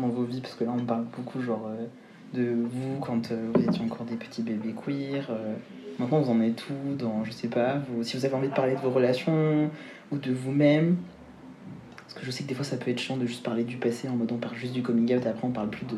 Dans 0.00 0.08
vos 0.08 0.24
vies? 0.24 0.40
Parce 0.40 0.54
que 0.54 0.64
là, 0.64 0.72
on 0.76 0.84
parle 0.84 1.04
beaucoup 1.16 1.40
genre 1.40 1.68
euh, 1.68 1.86
de 2.34 2.54
vous 2.54 2.98
quand 3.00 3.30
euh, 3.30 3.50
vous 3.54 3.62
étiez 3.62 3.84
encore 3.84 4.04
des 4.06 4.16
petits 4.16 4.42
bébés 4.42 4.74
queer. 4.74 5.26
Euh. 5.30 5.54
maintenant, 5.98 6.20
vous 6.20 6.30
en 6.30 6.40
êtes 6.40 6.64
où 6.68 6.94
dans, 6.94 7.24
je 7.24 7.32
sais 7.32 7.48
pas, 7.48 7.80
vous, 7.88 8.02
si 8.02 8.16
vous 8.16 8.24
avez 8.24 8.34
envie 8.34 8.48
de 8.48 8.54
parler 8.54 8.74
de 8.74 8.80
vos 8.80 8.90
relations 8.90 9.70
ou 10.10 10.18
de 10.18 10.32
vous-même? 10.32 10.96
Parce 11.96 12.14
que 12.14 12.24
je 12.24 12.30
sais 12.30 12.44
que 12.44 12.48
des 12.48 12.54
fois, 12.54 12.64
ça 12.64 12.76
peut 12.76 12.90
être 12.90 13.00
chiant 13.00 13.16
de 13.16 13.26
juste 13.26 13.42
parler 13.42 13.64
du 13.64 13.76
passé 13.76 14.08
en 14.08 14.16
mode 14.16 14.32
on 14.32 14.38
parle 14.38 14.56
juste 14.56 14.72
du 14.72 14.82
coming 14.82 15.14
out 15.14 15.24
et 15.26 15.28
après 15.28 15.46
on 15.46 15.50
parle 15.50 15.68
plus 15.68 15.86
de 15.86 15.96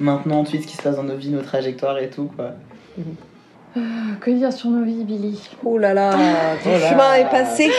maintenant, 0.00 0.40
ensuite, 0.40 0.62
ce 0.62 0.66
qui 0.66 0.76
se 0.76 0.82
passe 0.82 0.96
dans 0.96 1.04
nos 1.04 1.16
vies, 1.16 1.30
nos 1.30 1.42
trajectoires 1.42 1.98
et 1.98 2.10
tout, 2.10 2.30
quoi. 2.36 2.54
Que 4.20 4.30
dire 4.30 4.52
sur 4.52 4.70
nos 4.70 4.84
vies, 4.84 5.04
Billy? 5.04 5.40
Oh 5.64 5.78
là 5.78 5.94
là, 5.94 6.12
du 6.62 6.68
oh 6.68 6.78
chemin 6.88 7.14
est 7.14 7.30
passé 7.30 7.70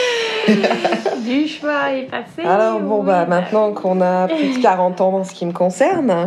du 1.24 1.46
chemin 1.46 1.88
est 1.88 2.04
passé. 2.04 2.42
Alors 2.44 2.80
bon, 2.80 3.02
bah 3.02 3.26
maintenant 3.26 3.72
qu'on 3.72 4.00
a 4.00 4.28
plus 4.28 4.56
de 4.56 4.62
40 4.62 5.00
ans 5.00 5.14
en 5.14 5.24
ce 5.24 5.32
qui 5.32 5.46
me 5.46 5.52
concerne, 5.52 6.10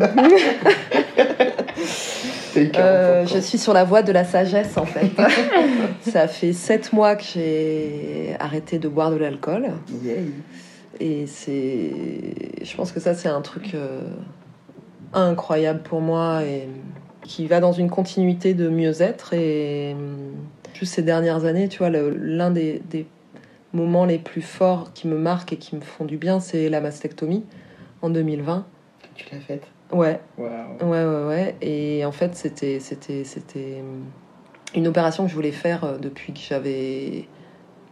euh, 2.57 3.25
je 3.25 3.39
suis 3.39 3.57
sur 3.57 3.73
la 3.73 3.83
voie 3.83 4.03
de 4.03 4.11
la 4.11 4.23
sagesse 4.23 4.77
en 4.77 4.85
fait. 4.85 5.09
Ça 6.09 6.27
fait 6.27 6.53
7 6.53 6.93
mois 6.93 7.15
que 7.15 7.23
j'ai 7.23 8.35
arrêté 8.39 8.79
de 8.79 8.87
boire 8.87 9.11
de 9.11 9.17
l'alcool. 9.17 9.71
Et 10.99 11.25
c'est. 11.25 11.91
Je 12.61 12.75
pense 12.75 12.91
que 12.91 12.99
ça, 12.99 13.15
c'est 13.15 13.29
un 13.29 13.41
truc 13.41 13.73
euh, 13.73 14.01
incroyable 15.13 15.81
pour 15.81 15.99
moi 15.99 16.43
et 16.43 16.67
qui 17.31 17.47
va 17.47 17.61
dans 17.61 17.71
une 17.71 17.89
continuité 17.89 18.53
de 18.53 18.67
mieux-être. 18.67 19.33
Et 19.33 19.95
juste 20.73 20.95
ces 20.95 21.01
dernières 21.01 21.45
années, 21.45 21.69
tu 21.69 21.77
vois, 21.77 21.89
l'un 21.89 22.51
des, 22.51 22.81
des 22.89 23.07
moments 23.71 24.03
les 24.03 24.19
plus 24.19 24.41
forts 24.41 24.91
qui 24.93 25.07
me 25.07 25.17
marquent 25.17 25.53
et 25.53 25.57
qui 25.57 25.77
me 25.77 25.81
font 25.81 26.03
du 26.03 26.17
bien, 26.17 26.41
c'est 26.41 26.67
la 26.67 26.81
mastectomie. 26.81 27.45
en 28.01 28.09
2020. 28.09 28.65
Tu 29.15 29.27
l'as 29.31 29.39
faite? 29.39 29.63
Ouais. 29.93 30.19
Ouais, 30.37 30.49
ouais, 30.81 31.25
ouais. 31.25 31.55
Et 31.61 32.03
en 32.03 32.11
fait, 32.11 32.35
c'était, 32.35 32.81
c'était, 32.81 33.23
c'était 33.23 33.81
une 34.75 34.87
opération 34.87 35.23
que 35.23 35.29
je 35.29 35.35
voulais 35.35 35.51
faire 35.51 35.85
euh, 35.85 35.97
depuis 35.97 36.33
que 36.33 36.39
j'avais, 36.39 37.27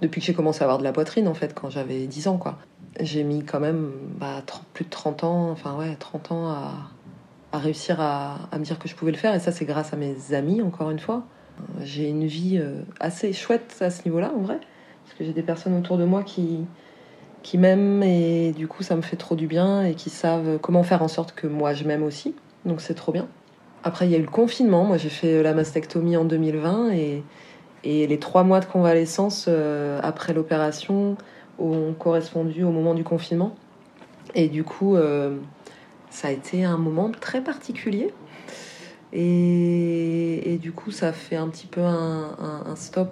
depuis 0.01 0.19
que 0.19 0.27
j'ai 0.27 0.33
commencé 0.33 0.61
à 0.61 0.65
avoir 0.65 0.79
de 0.79 0.83
la 0.83 0.91
poitrine, 0.91 1.29
en 1.29 1.33
fait, 1.33 1.53
quand 1.53 1.69
j'avais 1.69 2.07
10 2.07 2.27
ans, 2.27 2.37
quoi. 2.37 2.57
J'ai 2.99 3.23
mis 3.23 3.45
quand 3.45 3.61
même 3.61 3.91
bah, 4.19 4.43
plus 4.73 4.83
de 4.83 4.89
30 4.89 5.23
ans, 5.23 5.51
enfin 5.51 5.77
ouais, 5.77 5.95
30 5.97 6.31
ans 6.33 6.49
à, 6.49 6.73
à 7.51 7.57
réussir 7.57 7.99
à, 7.99 8.37
me 8.53 8.63
dire 8.63 8.79
que 8.79 8.87
je 8.87 8.95
pouvais 8.95 9.11
le 9.11 9.17
faire. 9.17 9.33
Et 9.33 9.39
ça, 9.39 9.51
c'est 9.51 9.65
grâce 9.65 9.93
à 9.93 9.97
mes 9.97 10.33
amis, 10.33 10.61
encore 10.61 10.91
une 10.91 10.99
fois. 10.99 11.23
Euh, 11.59 11.81
J'ai 11.83 12.07
une 12.07 12.25
vie 12.25 12.57
euh, 12.57 12.81
assez 12.99 13.33
chouette 13.33 13.75
à 13.81 13.89
ce 13.89 14.03
niveau-là, 14.05 14.31
en 14.35 14.41
vrai. 14.41 14.59
Parce 15.03 15.17
que 15.17 15.23
j'ai 15.23 15.33
des 15.33 15.41
personnes 15.41 15.75
autour 15.77 15.97
de 15.97 16.05
moi 16.05 16.23
qui, 16.23 16.65
qui 17.41 17.57
m'aiment 17.57 18.03
et 18.03 18.51
du 18.51 18.67
coup, 18.67 18.83
ça 18.83 18.95
me 18.95 19.01
fait 19.01 19.15
trop 19.15 19.35
du 19.35 19.47
bien 19.47 19.83
et 19.83 19.95
qui 19.95 20.09
savent 20.09 20.59
comment 20.59 20.83
faire 20.83 21.01
en 21.01 21.07
sorte 21.07 21.33
que 21.33 21.47
moi, 21.47 21.73
je 21.73 21.83
m'aime 21.85 22.03
aussi. 22.03 22.35
Donc, 22.65 22.81
c'est 22.81 22.93
trop 22.93 23.11
bien. 23.11 23.27
Après, 23.83 24.05
il 24.05 24.11
y 24.11 24.15
a 24.15 24.17
eu 24.17 24.23
le 24.23 24.27
confinement. 24.27 24.83
Moi, 24.83 24.97
j'ai 24.97 25.09
fait 25.09 25.41
la 25.41 25.53
mastectomie 25.53 26.17
en 26.17 26.25
2020 26.25 26.91
et, 26.91 27.23
et 27.83 28.07
les 28.07 28.19
trois 28.19 28.43
mois 28.43 28.59
de 28.59 28.65
convalescence 28.65 29.45
euh, 29.47 29.99
après 30.03 30.33
l'opération 30.33 31.15
ont 31.57 31.93
correspondu 31.97 32.63
au 32.63 32.71
moment 32.71 32.93
du 32.93 33.03
confinement. 33.03 33.55
Et 34.35 34.47
du 34.47 34.63
coup, 34.63 34.95
euh, 34.95 35.37
ça 36.09 36.27
a 36.29 36.31
été 36.31 36.63
un 36.63 36.77
moment 36.77 37.11
très 37.11 37.41
particulier. 37.43 38.11
Et, 39.13 40.53
et 40.53 40.57
du 40.57 40.71
coup, 40.71 40.91
ça 40.91 41.13
fait 41.13 41.35
un 41.35 41.47
petit 41.47 41.67
peu 41.67 41.81
un, 41.81 42.35
un- 42.39 42.63
un 42.71 42.75
stop 42.75 43.09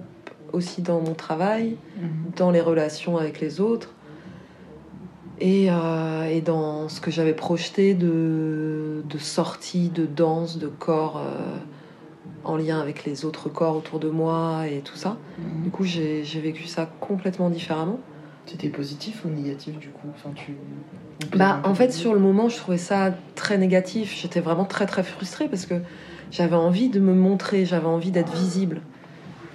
aussi 0.53 0.81
dans 0.81 1.01
mon 1.01 1.13
travail, 1.13 1.77
dans 2.36 2.51
les 2.51 2.62
relations 2.62 3.17
avec 3.17 3.39
les 3.41 3.60
autres. 3.60 3.93
Et, 5.39 5.67
euh, 5.69 6.23
et 6.29 6.41
dans 6.41 6.89
ce 6.89 6.99
que 6.99 7.12
j'avais 7.12 7.33
projeté 7.33 7.93
de, 7.93 9.03
de 9.07 9.17
sortie, 9.19 9.89
de 9.89 10.05
danse, 10.05 10.57
de 10.57 10.67
corps 10.67 11.17
euh, 11.17 11.57
en 12.43 12.57
lien 12.57 12.79
avec 12.79 13.05
les 13.05 13.23
autres 13.25 13.49
corps 13.49 13.75
autour 13.75 13.99
de 13.99 14.10
moi 14.10 14.67
et 14.67 14.79
tout 14.79 14.95
ça. 14.95 15.17
Du 15.63 15.69
coup, 15.69 15.83
j'ai 15.83 16.23
vécu 16.41 16.65
ça 16.67 16.89
complètement 16.99 17.49
différemment. 17.49 17.99
C'était 18.47 18.69
positif 18.69 19.25
ou 19.25 19.29
négatif 19.29 19.77
du 19.77 19.89
coup? 19.89 20.07
Enfin, 20.15 20.29
tu... 20.33 20.55
Bah, 21.36 21.60
en 21.65 21.75
fait, 21.75 21.91
sur 21.91 22.13
le 22.13 22.19
moment, 22.19 22.47
je 22.47 22.55
trouvais 22.55 22.77
ça 22.77 23.13
très 23.36 23.57
négatif. 23.57 24.17
J'étais 24.19 24.39
vraiment 24.39 24.63
très 24.63 24.86
très 24.86 25.03
frustrée 25.03 25.49
parce 25.49 25.65
que 25.65 25.75
j'avais 26.31 26.55
envie 26.55 26.89
de 26.89 26.99
me 26.99 27.13
montrer, 27.13 27.65
j'avais 27.65 27.88
envie 27.88 28.12
d'être 28.12 28.33
visible. 28.33 28.81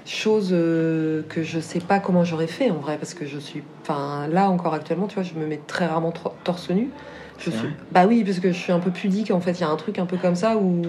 Chose 0.04 0.50
euh, 0.52 1.22
que 1.28 1.42
je 1.42 1.58
sais 1.60 1.78
pas 1.78 2.00
comment 2.00 2.24
j'aurais 2.24 2.48
fait 2.48 2.70
en 2.70 2.78
vrai 2.78 2.98
parce 2.98 3.14
que 3.14 3.24
je 3.24 3.38
suis. 3.38 3.62
Enfin, 3.82 4.26
là 4.28 4.50
encore 4.50 4.74
actuellement, 4.74 5.06
tu 5.06 5.14
vois, 5.14 5.22
je 5.22 5.34
me 5.34 5.46
mets 5.46 5.60
très 5.66 5.86
rarement 5.86 6.12
torse 6.44 6.70
nu. 6.70 6.90
Je 7.38 7.50
suis... 7.50 7.68
Bah 7.92 8.06
oui, 8.06 8.24
parce 8.24 8.40
que 8.40 8.52
je 8.52 8.58
suis 8.58 8.72
un 8.72 8.78
peu 8.80 8.90
pudique 8.90 9.30
en 9.30 9.40
fait. 9.40 9.52
Il 9.52 9.60
y 9.62 9.64
a 9.64 9.70
un 9.70 9.76
truc 9.76 9.98
un 9.98 10.06
peu 10.06 10.16
comme 10.16 10.34
ça 10.36 10.56
où. 10.56 10.82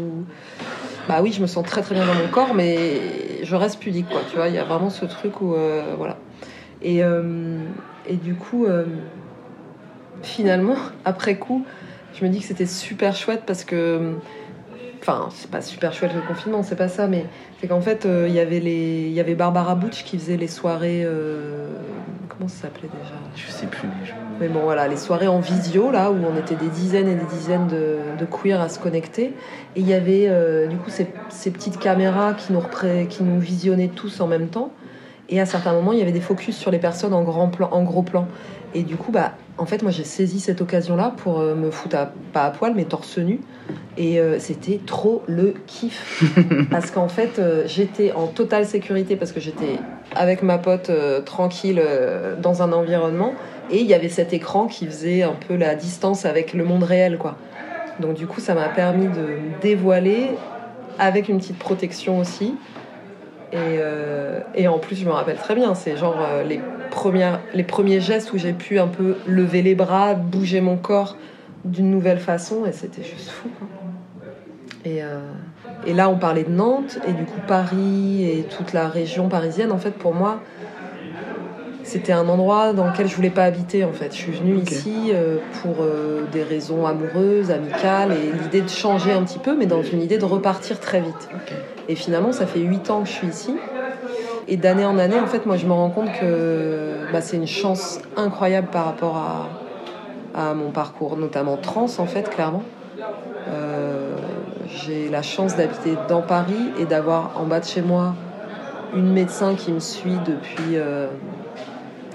Bah 1.07 1.21
oui, 1.21 1.31
je 1.31 1.41
me 1.41 1.47
sens 1.47 1.65
très 1.65 1.81
très 1.81 1.95
bien 1.95 2.05
dans 2.05 2.15
mon 2.15 2.27
corps, 2.27 2.53
mais 2.53 3.43
je 3.43 3.55
reste 3.55 3.79
pudique 3.79 4.09
quoi. 4.09 4.21
Tu 4.29 4.35
vois, 4.35 4.49
il 4.49 4.55
y 4.55 4.59
a 4.59 4.63
vraiment 4.63 4.89
ce 4.89 5.05
truc 5.05 5.41
où. 5.41 5.53
euh, 5.53 5.93
voilà. 5.97 6.17
Et, 6.81 7.03
euh, 7.03 7.59
et 8.07 8.15
du 8.17 8.35
coup. 8.35 8.65
euh, 8.65 8.85
finalement, 10.21 10.75
après 11.05 11.37
coup, 11.37 11.65
je 12.13 12.23
me 12.25 12.29
dis 12.29 12.39
que 12.39 12.45
c'était 12.45 12.65
super 12.65 13.15
chouette 13.15 13.43
parce 13.45 13.63
que. 13.63 14.13
Enfin, 15.01 15.27
c'est 15.35 15.49
pas 15.51 15.61
super 15.61 15.91
chouette 15.91 16.13
le 16.15 16.21
confinement, 16.21 16.63
c'est 16.63 16.77
pas 16.77 16.87
ça, 16.87 17.07
mais 17.07 17.25
c'est 17.59 17.67
qu'en 17.67 17.81
fait, 17.81 18.05
euh, 18.05 18.25
il 18.29 18.33
y 18.33 18.39
avait 18.39 18.61
les, 18.61 19.09
y 19.09 19.19
avait 19.19 19.35
Barbara 19.35 19.75
Butch 19.75 20.05
qui 20.05 20.17
faisait 20.17 20.37
les 20.37 20.47
soirées. 20.47 21.03
euh, 21.05 21.67
Comment 22.29 22.47
ça 22.47 22.63
s'appelait 22.63 22.87
déjà? 22.87 23.13
Je 23.35 23.51
sais 23.51 23.67
plus. 23.67 23.87
mais 23.89 24.05
je- 24.05 24.13
mais 24.39 24.47
bon, 24.47 24.61
voilà, 24.61 24.87
les 24.87 24.95
soirées 24.95 25.27
en 25.27 25.41
visio, 25.41 25.91
là, 25.91 26.09
où 26.09 26.15
on 26.25 26.37
était 26.37 26.55
des 26.55 26.69
dizaines 26.69 27.09
et 27.09 27.15
des 27.15 27.25
dizaines 27.25 27.67
de, 27.67 27.97
de 28.17 28.25
queers 28.25 28.61
à 28.61 28.69
se 28.69 28.79
connecter. 28.79 29.33
Et 29.75 29.81
il 29.81 29.87
y 29.87 29.93
avait, 29.93 30.27
euh, 30.29 30.67
du 30.67 30.77
coup, 30.77 30.89
ces, 30.89 31.07
ces 31.27 31.51
petites 31.51 31.79
caméras 31.79 32.33
qui 32.33 32.53
nous, 32.53 32.59
repré- 32.61 33.07
qui 33.07 33.23
nous 33.23 33.39
visionnaient 33.39 33.89
tous 33.89 34.21
en 34.21 34.27
même 34.27 34.47
temps. 34.47 34.71
Et 35.29 35.39
à 35.39 35.45
certains 35.45 35.73
moments, 35.73 35.93
il 35.93 35.99
y 35.99 36.01
avait 36.01 36.12
des 36.12 36.21
focus 36.21 36.57
sur 36.57 36.71
les 36.71 36.79
personnes 36.79 37.13
en, 37.13 37.23
grand 37.23 37.47
plan, 37.49 37.69
en 37.71 37.83
gros 37.83 38.03
plan. 38.03 38.27
Et 38.75 38.83
du 38.83 38.97
coup, 38.97 39.12
bah, 39.12 39.33
en 39.57 39.65
fait, 39.65 39.81
moi, 39.83 39.91
j'ai 39.91 40.03
saisi 40.03 40.39
cette 40.39 40.59
occasion-là 40.62 41.13
pour 41.15 41.39
euh, 41.39 41.55
me 41.55 41.71
foutre, 41.71 41.95
à- 41.95 42.12
pas 42.33 42.45
à 42.45 42.51
poil, 42.51 42.73
mais 42.75 42.86
torse 42.86 43.17
nu. 43.19 43.39
Et 43.97 44.19
euh, 44.19 44.39
c'était 44.39 44.79
trop 44.86 45.23
le 45.27 45.53
kiff. 45.67 46.23
parce 46.71 46.91
qu'en 46.91 47.07
fait, 47.07 47.39
euh, 47.39 47.63
j'étais 47.67 48.12
en 48.12 48.27
totale 48.27 48.65
sécurité 48.65 49.15
parce 49.15 49.31
que 49.31 49.39
j'étais 49.39 49.79
avec 50.15 50.43
ma 50.43 50.57
pote 50.57 50.91
tranquille 51.25 51.81
dans 52.41 52.62
un 52.62 52.71
environnement. 52.73 53.33
Et 53.71 53.79
il 53.79 53.88
y 53.88 53.93
avait 53.93 54.09
cet 54.09 54.33
écran 54.33 54.67
qui 54.67 54.86
faisait 54.86 55.23
un 55.23 55.36
peu 55.47 55.55
la 55.55 55.75
distance 55.75 56.25
avec 56.25 56.53
le 56.53 56.63
monde 56.63 56.83
réel, 56.83 57.17
quoi. 57.17 57.38
Donc 57.99 58.15
du 58.15 58.27
coup, 58.27 58.39
ça 58.39 58.53
m'a 58.53 58.69
permis 58.69 59.07
de 59.07 59.21
me 59.21 59.62
dévoiler 59.62 60.31
avec 60.99 61.29
une 61.29 61.38
petite 61.38 61.59
protection 61.59 62.19
aussi. 62.19 62.55
Et, 63.53 63.77
euh, 63.77 64.39
et 64.55 64.67
en 64.67 64.79
plus, 64.79 64.95
je 64.95 65.05
me 65.05 65.11
rappelle 65.11 65.37
très 65.37 65.53
bien, 65.53 65.75
c'est 65.75 65.95
genre 65.95 66.17
euh, 66.19 66.41
les, 66.43 66.59
premières, 66.89 67.39
les 67.53 67.63
premiers 67.63 68.01
gestes 68.01 68.33
où 68.33 68.39
j'ai 68.39 68.53
pu 68.53 68.79
un 68.79 68.87
peu 68.87 69.15
lever 69.27 69.61
les 69.61 69.75
bras, 69.75 70.15
bouger 70.15 70.59
mon 70.59 70.75
corps 70.75 71.17
d'une 71.63 71.91
nouvelle 71.91 72.17
façon, 72.17 72.65
et 72.65 72.71
c'était 72.71 73.03
juste 73.03 73.29
fou. 73.29 73.49
quoi. 73.59 73.67
Et, 74.85 75.03
euh, 75.03 75.19
et 75.85 75.93
là, 75.93 76.09
on 76.09 76.17
parlait 76.17 76.45
de 76.45 76.49
Nantes, 76.49 76.97
et 77.07 77.11
du 77.13 77.25
coup, 77.25 77.39
Paris 77.47 78.25
et 78.25 78.41
toute 78.43 78.73
la 78.73 78.87
région 78.87 79.29
parisienne, 79.29 79.71
en 79.71 79.77
fait, 79.77 79.91
pour 79.91 80.15
moi, 80.15 80.39
c'était 81.83 82.13
un 82.13 82.27
endroit 82.29 82.73
dans 82.73 82.87
lequel 82.87 83.07
je 83.07 83.15
voulais 83.15 83.29
pas 83.29 83.43
habiter, 83.43 83.83
en 83.83 83.93
fait. 83.93 84.13
Je 84.13 84.17
suis 84.17 84.31
venue 84.31 84.55
ici 84.55 85.11
pour 85.61 85.85
des 86.31 86.41
raisons 86.41 86.87
amoureuses, 86.87 87.51
amicales, 87.51 88.13
et 88.13 88.31
l'idée 88.41 88.61
de 88.61 88.69
changer 88.69 89.11
un 89.11 89.21
petit 89.23 89.39
peu, 89.39 89.55
mais 89.55 89.67
dans 89.67 89.83
une 89.83 90.01
idée 90.01 90.17
de 90.17 90.25
repartir 90.25 90.79
très 90.79 91.01
vite. 91.01 91.29
Et 91.89 91.95
finalement, 91.95 92.31
ça 92.31 92.45
fait 92.45 92.59
huit 92.59 92.89
ans 92.89 93.01
que 93.01 93.07
je 93.07 93.13
suis 93.13 93.27
ici. 93.27 93.55
Et 94.47 94.57
d'année 94.57 94.85
en 94.85 94.97
année, 94.97 95.19
en 95.19 95.27
fait, 95.27 95.45
moi, 95.45 95.57
je 95.57 95.65
me 95.65 95.73
rends 95.73 95.89
compte 95.89 96.11
que 96.19 97.11
bah, 97.11 97.21
c'est 97.21 97.37
une 97.37 97.47
chance 97.47 97.99
incroyable 98.17 98.67
par 98.71 98.85
rapport 98.85 99.17
à, 100.35 100.53
mon 100.55 100.71
parcours, 100.71 101.15
notamment 101.15 101.57
trans, 101.57 101.87
en 101.99 102.05
fait, 102.05 102.29
clairement. 102.29 102.63
Euh, 103.49 104.15
j'ai 104.67 105.09
la 105.09 105.21
chance 105.21 105.55
d'habiter 105.55 105.95
dans 106.09 106.21
Paris 106.21 106.71
et 106.79 106.85
d'avoir 106.85 107.39
en 107.39 107.45
bas 107.45 107.59
de 107.59 107.65
chez 107.65 107.81
moi 107.81 108.15
une 108.95 109.11
médecin 109.11 109.53
qui 109.53 109.71
me 109.71 109.79
suit 109.79 110.17
depuis, 110.25 110.75
euh, 110.75 111.07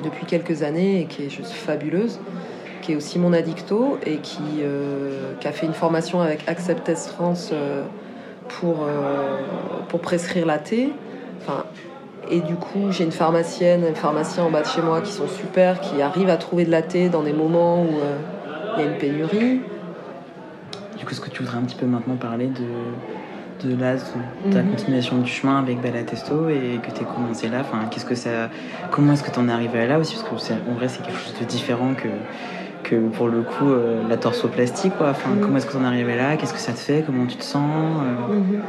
depuis 0.02 0.26
quelques 0.26 0.62
années 0.62 1.02
et 1.02 1.04
qui 1.04 1.24
est 1.24 1.30
juste 1.30 1.52
fabuleuse, 1.52 2.18
qui 2.82 2.92
est 2.92 2.96
aussi 2.96 3.18
mon 3.20 3.32
addicto 3.32 3.98
et 4.04 4.16
qui, 4.16 4.62
euh, 4.62 5.34
a 5.44 5.52
fait 5.52 5.66
une 5.66 5.74
formation 5.74 6.20
avec 6.20 6.42
Acceptes 6.48 6.92
Trans 7.06 7.34
pour, 8.48 8.82
euh, 8.82 9.36
pour 9.88 10.00
prescrire 10.00 10.46
la 10.46 10.58
thé. 10.58 10.92
Enfin, 11.40 11.64
et 12.30 12.40
du 12.40 12.56
coup, 12.56 12.90
j'ai 12.90 13.04
une 13.04 13.12
pharmacienne, 13.12 13.84
un 13.90 13.94
pharmacien 13.94 14.44
en 14.44 14.50
bas 14.50 14.62
de 14.62 14.66
chez 14.66 14.82
moi 14.82 15.00
qui 15.00 15.12
sont 15.12 15.28
super, 15.28 15.80
qui 15.80 16.02
arrivent 16.02 16.28
à 16.30 16.36
trouver 16.36 16.64
de 16.64 16.70
la 16.70 16.82
thé 16.82 17.08
dans 17.08 17.22
des 17.22 17.32
moments 17.32 17.82
où 17.82 17.88
euh, 18.00 18.16
il 18.76 18.82
y 18.82 18.86
a 18.86 18.90
une 18.90 18.96
pénurie. 18.98 19.60
Du 20.98 21.04
coup, 21.04 21.10
est-ce 21.12 21.20
que 21.20 21.30
tu 21.30 21.42
voudrais 21.42 21.58
un 21.58 21.62
petit 21.62 21.76
peu 21.76 21.86
maintenant 21.86 22.16
parler 22.16 22.48
de, 22.48 23.68
de 23.68 23.80
là, 23.80 23.94
de 23.94 24.52
ta 24.52 24.60
Mhm. 24.60 24.70
continuation 24.70 25.18
du 25.18 25.30
chemin 25.30 25.58
avec 25.58 25.80
Bella 25.80 26.02
Testo 26.02 26.48
et 26.48 26.80
que 26.82 26.90
tu 26.90 27.02
as 27.02 27.06
commencé 27.06 27.48
là? 27.48 27.58
Enfin, 27.60 27.78
qu'est-ce 27.90 28.04
que 28.04 28.14
ça, 28.14 28.50
Comment 28.90 29.12
est-ce 29.14 29.22
que 29.22 29.30
tu 29.30 29.38
en 29.38 29.48
es 29.48 29.52
arrivé 29.52 29.86
là 29.86 29.98
aussi? 29.98 30.16
Parce 30.16 30.48
que 30.48 30.52
en 30.54 30.74
vrai, 30.74 30.88
c'est 30.88 31.02
quelque 31.02 31.18
chose 31.18 31.34
de 31.40 31.44
différent 31.44 31.94
que, 31.94 32.08
que 32.84 32.96
pour 33.08 33.28
le 33.28 33.42
coup, 33.42 33.70
euh, 33.70 34.02
la 34.08 34.16
torsoplastie. 34.16 34.90
Quoi. 34.90 35.08
Enfin, 35.10 35.30
Mhm. 35.30 35.40
Comment 35.40 35.56
est-ce 35.58 35.66
que 35.66 35.72
tu 35.72 35.78
en 35.78 35.84
es 35.84 35.86
arrivé 35.86 36.16
là? 36.16 36.36
Qu'est-ce 36.36 36.52
que 36.54 36.58
ça 36.60 36.72
te 36.72 36.78
fait? 36.78 37.02
Comment 37.04 37.26
tu 37.26 37.36
te 37.36 37.44
sens 37.44 37.62
euh, 38.30 38.34
Mhm. 38.34 38.62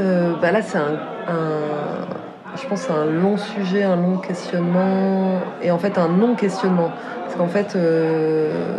Euh, 0.00 0.32
bah 0.40 0.50
là, 0.52 0.62
c'est 0.62 0.78
un, 0.78 0.94
un- 1.28 2.56
je 2.56 2.66
pense, 2.66 2.88
un 2.90 3.04
long 3.04 3.36
sujet, 3.36 3.82
un 3.82 3.96
long 3.96 4.16
questionnement, 4.16 5.40
et 5.62 5.70
en 5.70 5.78
fait 5.78 5.98
un 5.98 6.08
non-questionnement, 6.08 6.90
parce 7.24 7.34
qu'en 7.36 7.46
fait, 7.48 7.74
euh, 7.76 8.78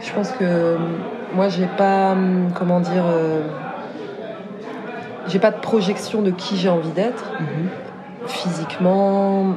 je 0.00 0.12
pense 0.12 0.30
que 0.32 0.76
moi, 1.34 1.48
j'ai 1.48 1.66
pas, 1.76 2.12
hum, 2.12 2.50
comment 2.56 2.78
dire, 2.80 3.04
j'ai 5.26 5.38
pas 5.40 5.50
de 5.50 5.58
projection 5.60 6.22
de 6.22 6.30
qui 6.30 6.56
j'ai 6.56 6.68
envie 6.68 6.90
d'être 6.92 7.24
mhm. 7.40 7.68
physiquement. 8.26 9.54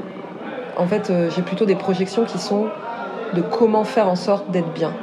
En 0.78 0.88
fait, 0.88 1.10
euh, 1.10 1.30
j'ai 1.36 1.42
plutôt 1.42 1.66
des 1.66 1.76
projections 1.76 2.24
qui 2.26 2.38
sont 2.40 2.68
de 3.34 3.42
comment 3.42 3.84
faire 3.84 4.08
en 4.10 4.16
sorte 4.16 4.50
d'être 4.52 4.72
bien. 4.74 4.94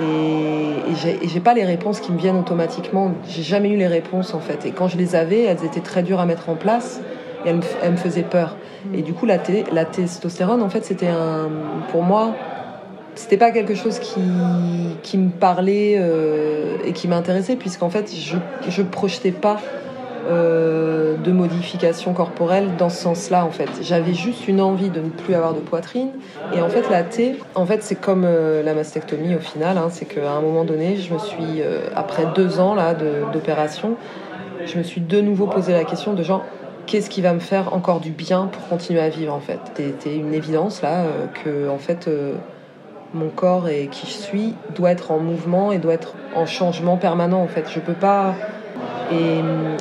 Et, 0.00 0.90
et 0.90 1.28
j'ai- 1.28 1.40
pas 1.40 1.54
les 1.54 1.64
réponses 1.64 2.00
qui 2.00 2.12
me 2.12 2.18
viennent 2.18 2.38
automatiquement. 2.38 3.12
J'ai 3.28 3.42
jamais 3.42 3.68
eu 3.70 3.76
les 3.76 3.86
réponses 3.88 4.32
en 4.34 4.40
fait. 4.40 4.64
Et 4.64 4.70
quand 4.70 4.88
je 4.88 4.96
les 4.96 5.14
avais, 5.14 5.42
elles 5.42 5.64
étaient 5.64 5.80
très 5.80 6.02
dures 6.02 6.20
à 6.20 6.26
mettre 6.26 6.48
en 6.48 6.54
place 6.54 7.00
et 7.44 7.48
elles 7.50 7.56
me, 7.56 7.60
f- 7.60 7.76
elles 7.82 7.92
me 7.92 7.96
faisaient 7.96 8.22
peur. 8.22 8.56
Et 8.94 9.02
du 9.02 9.12
coup, 9.12 9.26
la, 9.26 9.38
la 9.72 9.84
testostérone, 9.84 10.62
en 10.62 10.68
fait, 10.68 10.84
c'était 10.84 11.08
un, 11.08 11.48
pour 11.90 12.02
moi, 12.02 12.32
c'était 13.14 13.36
pas 13.36 13.50
quelque 13.50 13.74
chose 13.74 13.98
qui, 13.98 14.20
qui 15.02 15.18
me 15.18 15.28
parlait 15.30 15.96
euh, 15.98 16.76
et 16.84 16.92
qui 16.92 17.06
m'intéressait, 17.06 17.56
puisqu'en 17.56 17.90
fait, 17.90 18.12
je, 18.14 18.36
je 18.68 18.82
projetais 18.82 19.30
pas 19.32 19.58
euh, 20.28 21.16
de 21.16 21.32
modification 21.32 22.12
corporelle 22.12 22.76
dans 22.78 22.88
ce 22.88 23.02
sens-là 23.02 23.44
en 23.44 23.50
fait. 23.50 23.68
J'avais 23.82 24.14
juste 24.14 24.46
une 24.48 24.60
envie 24.60 24.90
de 24.90 25.00
ne 25.00 25.08
plus 25.08 25.34
avoir 25.34 25.54
de 25.54 25.60
poitrine 25.60 26.10
et 26.54 26.60
en 26.62 26.68
fait 26.68 26.88
la 26.90 27.02
T, 27.02 27.36
en 27.54 27.66
fait 27.66 27.82
c'est 27.82 27.96
comme 27.96 28.24
euh, 28.24 28.62
la 28.62 28.74
mastectomie 28.74 29.34
au 29.34 29.40
final, 29.40 29.78
hein, 29.78 29.88
c'est 29.90 30.04
qu'à 30.04 30.32
un 30.32 30.40
moment 30.40 30.64
donné, 30.64 30.96
je 30.96 31.12
me 31.12 31.18
suis 31.18 31.60
euh, 31.60 31.88
après 31.96 32.26
deux 32.34 32.60
ans 32.60 32.74
là 32.74 32.94
d'opération, 33.32 33.96
je 34.64 34.78
me 34.78 34.82
suis 34.82 35.00
de 35.00 35.20
nouveau 35.20 35.46
posé 35.46 35.72
la 35.72 35.84
question 35.84 36.12
de 36.12 36.22
genre 36.22 36.44
qu'est-ce 36.86 37.10
qui 37.10 37.20
va 37.20 37.32
me 37.32 37.40
faire 37.40 37.74
encore 37.74 38.00
du 38.00 38.10
bien 38.10 38.46
pour 38.46 38.68
continuer 38.68 39.00
à 39.00 39.08
vivre 39.08 39.34
en 39.34 39.40
fait? 39.40 39.58
C'était 39.74 40.14
une 40.14 40.34
évidence 40.34 40.82
là 40.82 41.04
que 41.44 41.68
en 41.68 41.78
fait 41.78 42.08
mon 43.14 43.28
corps 43.28 43.68
et 43.68 43.88
qui 43.88 44.06
je 44.06 44.12
suis 44.12 44.54
doit 44.74 44.90
être 44.90 45.10
en 45.10 45.18
mouvement 45.18 45.72
et 45.72 45.78
doit 45.78 45.94
être 45.94 46.14
en 46.34 46.46
changement 46.46 46.96
permanent 46.96 47.42
en 47.42 47.48
fait. 47.48 47.64
Je 47.68 47.80
peux 47.80 47.92
pas 47.92 48.34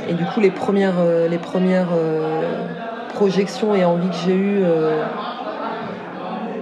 et, 0.10 0.14
du 0.14 0.26
coup, 0.26 0.40
les 0.40 0.52
premières, 0.52 1.00
euh, 1.00 1.28
les 1.28 1.38
premières 1.38 1.90
euh, 1.94 2.66
projections 3.14 3.76
et 3.76 3.86
envies 3.86 4.10
que 4.10 4.16
j'ai 4.26 4.36
eues 4.36 4.62
euh, 4.64 5.04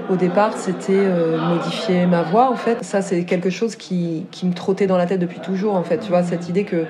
au 0.10 0.16
départ, 0.16 0.54
c'était 0.54 1.08
modifier 1.38 2.08
ma 2.08 2.24
voix, 2.24 2.50
en 2.50 2.56
fait. 2.56 2.84
Ça, 2.84 3.02
c'est 3.02 3.26
quelque 3.26 3.52
chose 3.52 3.76
qui, 3.76 4.26
qui, 4.32 4.48
me 4.48 4.54
trottait 4.54 4.88
dans 4.88 4.98
la 4.98 5.06
tête 5.06 5.20
depuis 5.20 5.40
toujours, 5.40 5.76
en 5.76 5.84
fait. 5.84 6.00
Tu 6.00 6.10
vois, 6.10 6.24
cette 6.24 6.50
idée 6.50 6.64
que, 6.64 6.86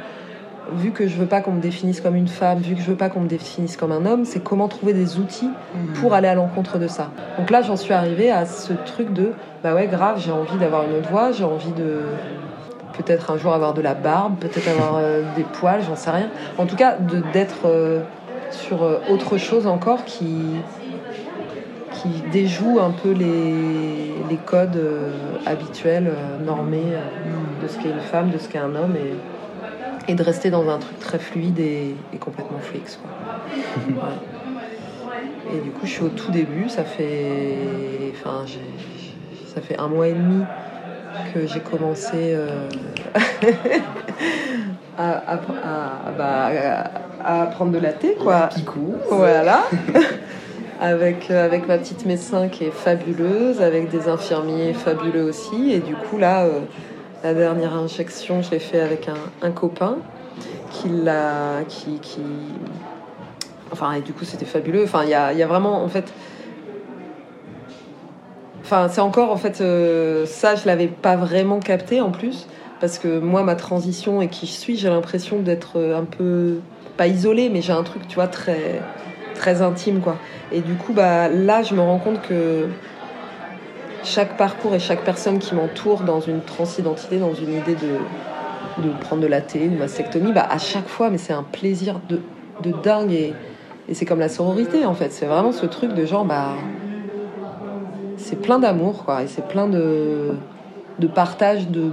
vu 0.74 0.92
que 0.92 1.06
je 1.06 1.18
veux 1.18 1.26
pas 1.26 1.42
qu'on 1.42 1.52
me 1.52 1.60
définisse 1.60 2.00
comme 2.00 2.16
une 2.16 2.30
femme, 2.30 2.60
vu 2.60 2.76
que 2.76 2.82
je 2.82 2.88
veux 2.88 2.96
pas 2.96 3.10
qu'on 3.10 3.20
me 3.20 3.28
définisse 3.28 3.76
comme 3.76 3.92
un 3.92 4.06
homme, 4.06 4.24
c'est 4.24 4.42
comment 4.42 4.70
trouver 4.70 4.94
des 4.94 5.20
outils 5.20 5.50
pour 5.96 6.14
aller 6.14 6.30
à 6.30 6.36
l'encontre 6.36 6.80
de 6.80 6.88
ça. 6.88 7.12
Donc 7.38 7.50
là, 7.50 7.62
j'en 7.62 7.76
suis 7.76 7.94
arrivée 7.94 8.32
à 8.32 8.46
ce 8.46 8.72
truc 8.72 9.12
de, 9.12 9.34
bah 9.64 9.76
ouais, 9.76 9.88
grave, 9.88 10.22
j'ai 10.24 10.32
envie 10.32 10.58
d'avoir 10.58 10.86
une 10.86 10.96
autre 10.96 11.10
voix, 11.10 11.34
j'ai 11.34 11.44
envie 11.44 11.74
de 11.74 12.04
peut-être 13.00 13.32
un 13.32 13.38
jour 13.38 13.54
avoir 13.54 13.74
de 13.74 13.82
la 13.82 13.94
barbe, 13.94 14.38
peut-être 14.40 14.68
avoir 14.68 14.98
euh, 14.98 15.24
des 15.36 15.44
poils, 15.44 15.82
j'en 15.84 15.96
sais 15.96 16.12
rien. 16.12 16.30
En 16.58 16.66
tout 16.66 16.76
cas, 16.76 16.98
d'être 17.34 17.66
euh, 17.66 18.02
sur 18.52 18.84
euh, 18.84 19.00
autre 19.10 19.38
chose 19.38 19.68
encore 19.68 20.04
qui, 20.04 20.58
qui 21.94 22.10
déjoue 22.32 22.80
un 22.80 22.92
peu 22.92 23.12
les, 23.12 24.14
les 24.30 24.36
codes 24.46 24.80
habituels, 25.46 26.12
normés 26.46 26.94
de 27.62 27.68
ce 27.68 27.78
qu'est 27.78 27.90
une 27.90 28.02
femme, 28.02 28.32
de 28.32 28.38
ce 28.38 28.50
qu'est 28.50 28.60
un 28.60 28.76
homme, 28.76 28.96
et, 28.96 30.12
et, 30.12 30.16
de 30.16 30.24
rester 30.24 30.50
dans 30.50 30.68
un 30.70 30.78
truc 30.78 31.00
très 31.00 31.20
fluide 31.20 31.60
et, 31.60 31.96
complètement 32.20 32.60
flix. 32.60 33.00
Et 35.52 35.60
du 35.62 35.72
coup, 35.72 35.86
je 35.86 35.90
suis 35.90 36.04
au 36.04 36.10
tout 36.10 36.32
début, 36.32 36.70
ça 36.70 36.84
fait, 36.84 37.56
enfin, 38.14 38.46
ça 39.48 39.62
fait 39.62 39.80
un 39.80 39.88
mois 39.88 40.08
et 40.08 40.14
demi 40.14 40.44
que 41.34 41.48
j'ai 41.48 41.60
commencé 41.60 42.34
euh, 42.34 42.70
à, 44.98 45.40
bah, 46.18 46.50
à, 47.24 47.46
prendre 47.48 47.72
de 47.72 47.80
la 47.80 47.94
thé, 47.94 48.16
quoi. 48.20 48.50
Voilà. 49.10 49.64
avec, 50.80 51.30
euh, 51.30 51.46
avec 51.46 51.68
ma 51.68 51.78
petite 51.78 52.06
médecin 52.06 52.48
qui 52.48 52.66
est 52.66 52.72
fabuleuse, 52.72 53.62
avec 53.62 53.90
des 53.90 54.08
infirmiers 54.08 54.74
fabuleux 54.74 55.24
aussi. 55.24 55.72
Et 55.72 55.80
du 55.80 55.96
coup, 55.96 56.18
là, 56.18 56.44
euh, 56.44 56.62
la 57.24 57.34
dernière 57.34 57.76
injection, 57.76 58.42
je 58.42 58.52
l'ai 58.52 58.60
fait 58.60 58.80
avec 58.80 59.10
un, 59.10 59.48
un 59.48 59.52
copain 59.52 59.98
qui 60.72 60.90
l'a. 60.90 61.64
Qui, 61.68 62.00
qui... 62.00 62.22
Enfin, 63.72 63.94
et 63.94 64.02
du 64.02 64.14
coup, 64.14 64.26
c'était 64.26 64.46
fabuleux. 64.46 64.84
Enfin, 64.84 65.04
il 65.04 65.10
y 65.10 65.14
a, 65.14 65.34
y 65.34 65.44
a 65.44 65.48
vraiment, 65.48 65.84
en 65.84 65.90
fait, 65.90 66.12
Enfin, 68.72 68.88
c'est 68.88 69.02
encore 69.02 69.32
en 69.32 69.36
fait 69.36 69.62
euh, 69.62 70.28
ça, 70.28 70.54
je 70.54 70.68
l'avais 70.68 70.86
pas 70.86 71.16
vraiment 71.16 71.58
capté 71.58 72.02
en 72.02 72.12
plus 72.12 72.46
parce 72.80 73.00
que 73.00 73.18
moi, 73.18 73.42
ma 73.42 73.56
transition 73.56 74.22
et 74.22 74.28
qui 74.28 74.46
je 74.46 74.52
suis, 74.52 74.78
j'ai 74.78 74.90
l'impression 74.90 75.40
d'être 75.40 75.80
euh, 75.80 75.98
un 75.98 76.04
peu 76.04 76.60
pas 76.96 77.08
isolée, 77.08 77.50
mais 77.50 77.64
j'ai 77.64 77.74
un 77.74 77.82
truc, 77.82 78.08
tu 78.08 78.14
vois, 78.14 78.28
très 78.28 78.80
très 79.34 79.64
intime 79.64 80.02
quoi. 80.02 80.18
Et 80.52 80.62
du 80.62 80.76
coup, 80.76 80.94
bah 80.94 81.30
là, 81.30 81.64
je 81.64 81.74
me 81.74 81.82
rends 81.82 81.98
compte 81.98 82.22
que 82.22 82.68
chaque 84.04 84.38
parcours 84.38 84.76
et 84.76 84.80
chaque 84.80 85.04
personne 85.04 85.40
qui 85.40 85.56
m'entoure 85.56 86.02
dans 86.02 86.20
une 86.20 86.42
transidentité, 86.42 87.18
dans 87.18 87.34
une 87.34 87.54
idée 87.54 87.74
de, 87.74 88.84
de 88.88 88.94
prendre 89.02 89.24
de 89.24 89.28
la 89.28 89.42
thé, 89.42 89.66
une 89.66 89.80
mastectomie, 89.80 90.32
bah 90.32 90.48
à 90.48 90.60
chaque 90.60 90.90
fois, 90.90 91.10
mais 91.10 91.18
c'est 91.18 91.34
un 91.34 91.42
plaisir 91.42 92.02
de, 92.08 92.20
de 92.62 92.72
dingue 92.84 93.14
et, 93.14 93.34
et 93.88 93.96
c'est 93.96 94.06
comme 94.06 94.20
la 94.20 94.30
sororité 94.30 94.86
en 94.86 94.94
fait. 94.94 95.12
C'est 95.12 95.26
vraiment 95.26 95.54
ce 95.54 95.66
truc 95.66 95.96
de 95.96 96.06
genre, 96.06 96.24
bah 96.24 96.54
c'est 98.30 98.36
plein 98.36 98.60
d'amour, 98.60 99.06
quoi, 99.06 99.24
et 99.24 99.28
c'est 99.28 99.48
plein 99.48 99.68
de, 99.68 100.36
de 101.00 101.08
partage 101.08 101.68
de, 101.68 101.90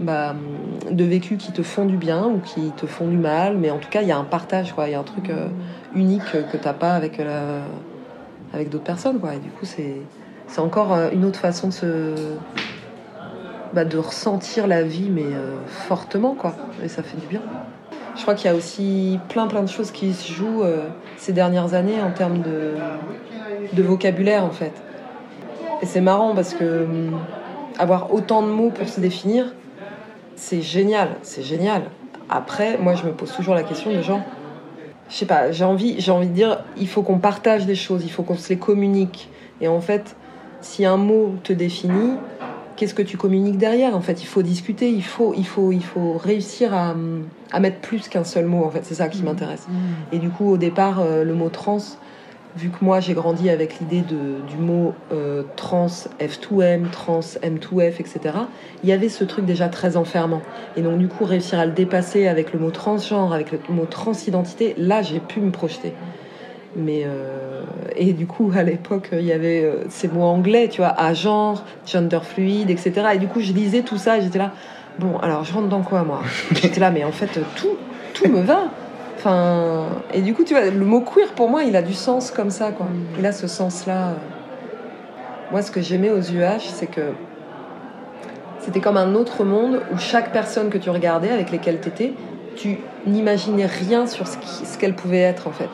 bah, 0.00 0.34
de 0.90 1.04
vécus 1.04 1.36
qui 1.36 1.52
te 1.52 1.62
font 1.62 1.84
du 1.84 1.98
bien 1.98 2.24
ou 2.26 2.38
qui 2.38 2.70
te 2.70 2.86
font 2.86 3.06
du 3.06 3.18
mal, 3.18 3.58
mais 3.58 3.70
en 3.70 3.76
tout 3.76 3.90
cas, 3.90 4.00
il 4.00 4.08
y 4.08 4.12
a 4.12 4.16
un 4.16 4.24
partage, 4.24 4.72
quoi, 4.72 4.88
il 4.88 4.92
y 4.92 4.94
a 4.94 4.98
un 4.98 5.02
truc 5.04 5.28
euh, 5.28 5.48
unique 5.94 6.32
que 6.32 6.56
t'as 6.56 6.72
pas 6.72 6.94
avec, 6.94 7.20
euh, 7.20 7.60
avec 8.54 8.70
d'autres 8.70 8.84
personnes, 8.84 9.20
quoi, 9.20 9.34
et 9.34 9.38
du 9.38 9.50
coup, 9.50 9.66
c'est, 9.66 9.96
c'est 10.46 10.60
encore 10.60 10.94
euh, 10.94 11.10
une 11.12 11.26
autre 11.26 11.38
façon 11.38 11.68
de 11.68 11.72
se. 11.74 12.14
Bah, 13.74 13.84
de 13.84 13.98
ressentir 13.98 14.66
la 14.66 14.82
vie, 14.82 15.10
mais 15.10 15.26
fortement, 15.66 16.34
quoi, 16.34 16.56
et 16.82 16.88
ça 16.88 17.02
fait 17.02 17.18
du 17.18 17.26
bien. 17.26 17.42
Je 18.16 18.22
crois 18.22 18.34
qu'il 18.34 18.50
y 18.50 18.54
a 18.54 18.56
aussi 18.56 19.20
plein 19.28 19.46
plein 19.46 19.62
de 19.62 19.68
choses 19.68 19.90
qui 19.90 20.14
se 20.14 20.32
jouent 20.32 20.64
ces 21.18 21.34
dernières 21.34 21.74
années 21.74 22.00
en 22.00 22.10
termes 22.10 22.40
de, 22.40 22.72
de 23.74 23.82
vocabulaire 23.82 24.42
en 24.42 24.50
fait. 24.50 24.72
Et 25.82 25.86
c'est 25.86 26.00
marrant 26.00 26.34
parce 26.34 26.54
que 26.54 26.84
hum, 26.84 27.18
avoir 27.78 28.12
autant 28.12 28.42
de 28.42 28.48
mots 28.48 28.70
pour 28.70 28.88
se 28.88 29.00
définir, 29.00 29.54
c'est 30.36 30.62
génial, 30.62 31.10
c'est 31.22 31.42
génial. 31.42 31.82
Après, 32.28 32.78
moi, 32.78 32.94
je 32.94 33.04
me 33.04 33.12
pose 33.12 33.32
toujours 33.32 33.54
la 33.54 33.62
question 33.62 33.92
de 33.92 34.02
gens. 34.02 34.22
Je 35.08 35.14
sais 35.14 35.26
pas, 35.26 35.50
j'ai 35.52 35.64
envie, 35.64 35.98
j'ai 35.98 36.10
envie 36.10 36.28
de 36.28 36.34
dire, 36.34 36.58
il 36.76 36.86
faut 36.86 37.02
qu'on 37.02 37.18
partage 37.18 37.64
des 37.64 37.74
choses, 37.74 38.04
il 38.04 38.10
faut 38.10 38.22
qu'on 38.22 38.36
se 38.36 38.50
les 38.50 38.58
communique. 38.58 39.30
Et 39.60 39.68
en 39.68 39.80
fait, 39.80 40.16
si 40.60 40.84
un 40.84 40.98
mot 40.98 41.34
te 41.42 41.52
définit, 41.52 42.12
qu'est-ce 42.76 42.94
que 42.94 43.02
tu 43.02 43.16
communiques 43.16 43.56
derrière 43.56 43.96
En 43.96 44.02
fait, 44.02 44.22
il 44.22 44.26
faut 44.26 44.42
discuter, 44.42 44.90
il 44.90 45.02
faut, 45.02 45.32
il 45.34 45.46
faut, 45.46 45.72
il 45.72 45.82
faut 45.82 46.18
réussir 46.18 46.74
à, 46.74 46.90
hum, 46.90 47.26
à 47.52 47.60
mettre 47.60 47.80
plus 47.80 48.08
qu'un 48.08 48.24
seul 48.24 48.44
mot. 48.44 48.64
En 48.64 48.70
fait, 48.70 48.84
c'est 48.84 48.94
ça 48.94 49.08
qui 49.08 49.22
mmh. 49.22 49.24
m'intéresse. 49.24 49.66
Mmh. 49.68 50.14
Et 50.14 50.18
du 50.18 50.28
coup, 50.28 50.50
au 50.50 50.58
départ, 50.58 51.00
euh, 51.00 51.24
le 51.24 51.34
mot 51.34 51.48
trans, 51.48 51.78
vu 52.58 52.70
que 52.70 52.84
moi 52.84 52.98
j'ai 52.98 53.14
grandi 53.14 53.48
avec 53.50 53.78
l'idée 53.78 54.02
du 54.02 54.56
mot 54.56 54.92
euh, 55.12 55.44
trans 55.56 55.86
F2M, 56.20 56.90
trans 56.90 57.20
M2F, 57.20 58.00
etc., 58.00 58.20
il 58.82 58.88
y 58.88 58.92
avait 58.92 59.08
ce 59.08 59.24
truc 59.24 59.44
déjà 59.44 59.68
très 59.68 59.96
enfermant. 59.96 60.42
Et 60.76 60.82
donc 60.82 60.98
du 60.98 61.08
coup, 61.08 61.24
réussir 61.24 61.58
à 61.60 61.66
le 61.66 61.72
dépasser 61.72 62.26
avec 62.26 62.52
le 62.52 62.58
mot 62.58 62.70
transgenre, 62.70 63.32
avec 63.32 63.52
le 63.52 63.58
mot 63.68 63.86
transidentité, 63.86 64.74
là 64.76 65.02
j'ai 65.02 65.20
pu 65.20 65.40
me 65.40 65.52
projeter. 65.52 65.92
Mais 66.76 67.04
euh, 67.06 67.62
et 67.96 68.12
du 68.12 68.26
coup, 68.26 68.52
à 68.54 68.62
l'époque, 68.62 69.10
il 69.12 69.24
y 69.24 69.32
avait 69.32 69.62
euh, 69.62 69.84
ces 69.88 70.08
mots 70.08 70.24
anglais, 70.24 70.68
tu 70.68 70.78
vois, 70.78 70.94
à 71.00 71.14
genre, 71.14 71.64
gender 71.86 72.20
fluide, 72.22 72.70
etc. 72.70 72.92
Et 73.14 73.18
du 73.18 73.28
coup, 73.28 73.40
je 73.40 73.52
lisais 73.52 73.82
tout 73.82 73.98
ça 73.98 74.18
et 74.18 74.22
j'étais 74.22 74.38
là, 74.38 74.52
bon, 74.98 75.16
alors 75.18 75.44
je 75.44 75.52
rentre 75.52 75.68
dans 75.68 75.82
quoi 75.82 76.02
moi? 76.02 76.22
J'étais 76.52 76.80
là, 76.80 76.90
mais 76.90 77.04
en 77.04 77.12
fait, 77.12 77.40
tout, 77.56 77.76
tout 78.14 78.28
me 78.28 78.40
va. 78.40 78.64
Enfin, 79.18 79.86
et 80.14 80.20
du 80.20 80.32
coup, 80.32 80.44
tu 80.44 80.54
vois, 80.54 80.70
le 80.70 80.84
mot 80.84 81.00
queer 81.00 81.32
pour 81.34 81.48
moi, 81.50 81.64
il 81.64 81.74
a 81.74 81.82
du 81.82 81.92
sens 81.92 82.30
comme 82.30 82.50
ça, 82.50 82.70
quoi. 82.70 82.86
Il 83.18 83.26
a 83.26 83.32
ce 83.32 83.48
sens-là. 83.48 84.12
Moi, 85.50 85.60
ce 85.62 85.72
que 85.72 85.80
j'aimais 85.80 86.10
aux 86.10 86.20
UH, 86.20 86.60
c'est 86.60 86.86
que 86.86 87.12
c'était 88.60 88.78
comme 88.78 88.96
un 88.96 89.16
autre 89.16 89.42
monde 89.42 89.80
où 89.92 89.98
chaque 89.98 90.30
personne 90.32 90.70
que 90.70 90.78
tu 90.78 90.88
regardais, 90.90 91.30
avec 91.30 91.50
lesquelles 91.50 91.80
tu 91.80 91.88
étais, 91.88 92.12
tu 92.54 92.78
n'imaginais 93.06 93.66
rien 93.66 94.06
sur 94.06 94.28
ce 94.28 94.78
qu'elle 94.78 94.94
pouvait 94.94 95.18
être, 95.18 95.48
en 95.48 95.52
fait. 95.52 95.70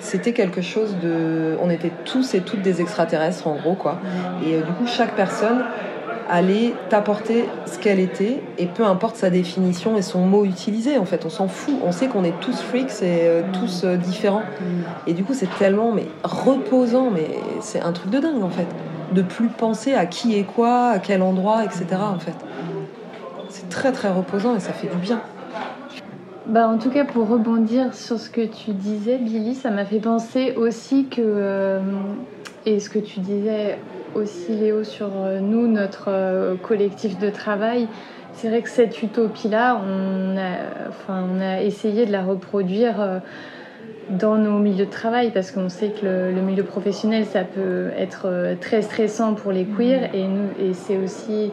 C'était 0.00 0.32
quelque 0.32 0.62
chose 0.62 0.96
de. 1.02 1.58
On 1.60 1.68
était 1.68 1.92
tous 2.06 2.34
et 2.34 2.40
toutes 2.40 2.62
des 2.62 2.80
extraterrestres, 2.80 3.48
en 3.48 3.56
gros, 3.56 3.74
quoi. 3.74 3.98
Et 4.46 4.54
euh, 4.54 4.62
du 4.62 4.72
coup, 4.72 4.86
chaque 4.86 5.14
personne 5.14 5.64
aller 6.28 6.74
t'apporter 6.90 7.48
ce 7.66 7.78
qu'elle 7.78 7.98
était 7.98 8.42
et 8.58 8.66
peu 8.66 8.84
importe 8.84 9.16
sa 9.16 9.30
définition 9.30 9.96
et 9.96 10.02
son 10.02 10.20
mot 10.20 10.44
utilisé 10.44 10.98
en 10.98 11.04
fait 11.04 11.24
on 11.24 11.30
s'en 11.30 11.48
fout. 11.48 11.74
On 11.84 11.92
sait 11.92 12.08
qu'on 12.08 12.24
est 12.24 12.38
tous 12.40 12.60
freaks 12.60 13.02
et 13.02 13.22
euh, 13.22 13.42
tous 13.52 13.84
euh, 13.84 13.96
différents. 13.96 14.42
Et 15.06 15.14
du 15.14 15.24
coup 15.24 15.34
c'est 15.34 15.50
tellement 15.58 15.92
mais 15.92 16.06
reposant 16.22 17.10
mais 17.10 17.28
c'est 17.60 17.80
un 17.80 17.92
truc 17.92 18.10
de 18.10 18.18
dingue 18.18 18.42
en 18.42 18.50
fait. 18.50 18.66
De 19.12 19.22
plus 19.22 19.48
penser 19.48 19.94
à 19.94 20.06
qui 20.06 20.38
est 20.38 20.44
quoi 20.44 20.90
à 20.90 20.98
quel 20.98 21.22
endroit 21.22 21.64
etc 21.64 21.86
en 22.00 22.18
fait. 22.18 22.36
C'est 23.48 23.68
très 23.70 23.92
très 23.92 24.10
reposant 24.10 24.54
et 24.54 24.60
ça 24.60 24.72
fait 24.72 24.88
du 24.88 24.96
bien. 24.98 25.20
Bah, 26.48 26.66
en 26.66 26.78
tout 26.78 26.88
cas, 26.88 27.04
pour 27.04 27.28
rebondir 27.28 27.94
sur 27.94 28.18
ce 28.18 28.30
que 28.30 28.40
tu 28.40 28.70
disais, 28.70 29.18
Billy, 29.18 29.54
ça 29.54 29.70
m'a 29.70 29.84
fait 29.84 30.00
penser 30.00 30.54
aussi 30.56 31.04
que, 31.04 31.20
euh, 31.20 31.80
et 32.64 32.80
ce 32.80 32.88
que 32.88 32.98
tu 32.98 33.20
disais 33.20 33.78
aussi 34.14 34.52
Léo 34.52 34.84
sur 34.84 35.10
euh, 35.16 35.40
nous, 35.40 35.66
notre 35.66 36.06
euh, 36.08 36.54
collectif 36.56 37.18
de 37.18 37.30
travail. 37.30 37.88
C'est 38.32 38.48
vrai 38.48 38.62
que 38.62 38.68
cette 38.68 39.02
utopie-là, 39.02 39.80
on 39.84 40.36
a, 40.36 40.88
enfin, 40.88 41.24
on 41.34 41.40
a 41.40 41.62
essayé 41.62 42.06
de 42.06 42.12
la 42.12 42.22
reproduire 42.22 43.00
euh, 43.00 43.18
dans 44.10 44.36
nos 44.36 44.58
milieux 44.58 44.86
de 44.86 44.90
travail 44.90 45.32
parce 45.32 45.50
qu'on 45.50 45.68
sait 45.68 45.90
que 45.90 46.06
le, 46.06 46.40
milieu 46.40 46.62
professionnel, 46.62 47.24
ça 47.26 47.44
peut 47.44 47.88
être 47.96 48.56
très 48.60 48.82
stressant 48.82 49.34
pour 49.34 49.52
les 49.52 49.64
queers 49.64 50.14
et, 50.14 50.26
nous, 50.26 50.48
et 50.58 50.72
c'est 50.72 50.96
aussi 50.96 51.52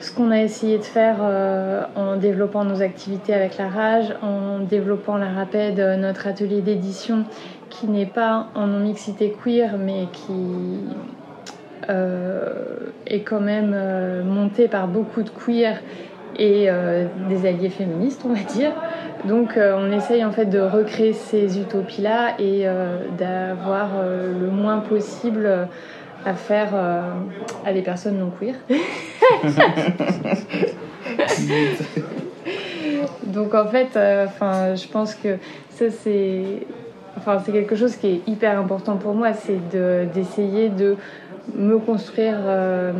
ce 0.00 0.12
qu'on 0.12 0.30
a 0.30 0.40
essayé 0.40 0.78
de 0.78 0.82
faire 0.82 1.18
euh, 1.20 1.84
en 1.94 2.16
développant 2.16 2.64
nos 2.64 2.82
activités 2.82 3.34
avec 3.34 3.58
la 3.58 3.68
rage, 3.68 4.14
en 4.22 4.60
développant 4.60 5.16
la 5.16 5.30
rapide, 5.30 5.78
notre 5.98 6.26
atelier 6.26 6.62
d'édition 6.62 7.24
qui 7.68 7.86
n'est 7.86 8.06
pas 8.06 8.48
en 8.54 8.66
non-mixité 8.66 9.36
queer 9.44 9.76
mais 9.78 10.06
qui 10.12 10.32
est 13.06 13.20
quand 13.20 13.40
même 13.40 13.74
monté 14.24 14.68
par 14.68 14.86
beaucoup 14.88 15.22
de 15.22 15.30
queer 15.30 15.80
et 16.38 16.68
des 17.28 17.46
alliés 17.46 17.68
féministes, 17.68 18.22
on 18.24 18.32
va 18.32 18.42
dire. 18.42 18.72
Donc 19.24 19.58
on 19.58 19.90
essaye 19.90 20.24
en 20.24 20.32
fait 20.32 20.46
de 20.46 20.60
recréer 20.60 21.12
ces 21.12 21.58
utopies-là 21.58 22.36
et 22.38 22.66
d'avoir 23.18 23.88
le 24.04 24.50
moins 24.50 24.78
possible 24.78 25.68
à 26.24 26.34
faire 26.34 26.68
à 27.66 27.72
des 27.72 27.82
personnes 27.82 28.18
non 28.18 28.30
queer. 28.30 28.54
Donc 33.26 33.54
en 33.54 33.66
fait, 33.66 33.96
euh, 33.96 34.26
je 34.76 34.88
pense 34.88 35.14
que 35.14 35.36
ça 35.70 35.90
c'est, 35.90 36.42
enfin, 37.16 37.38
c'est 37.44 37.52
quelque 37.52 37.76
chose 37.76 37.96
qui 37.96 38.06
est 38.08 38.20
hyper 38.28 38.58
important 38.58 38.96
pour 38.96 39.14
moi, 39.14 39.32
c'est 39.32 39.58
d'essayer 40.12 40.68
de, 40.68 40.96
me 41.54 41.78
construire 41.78 42.36
euh, 42.44 42.92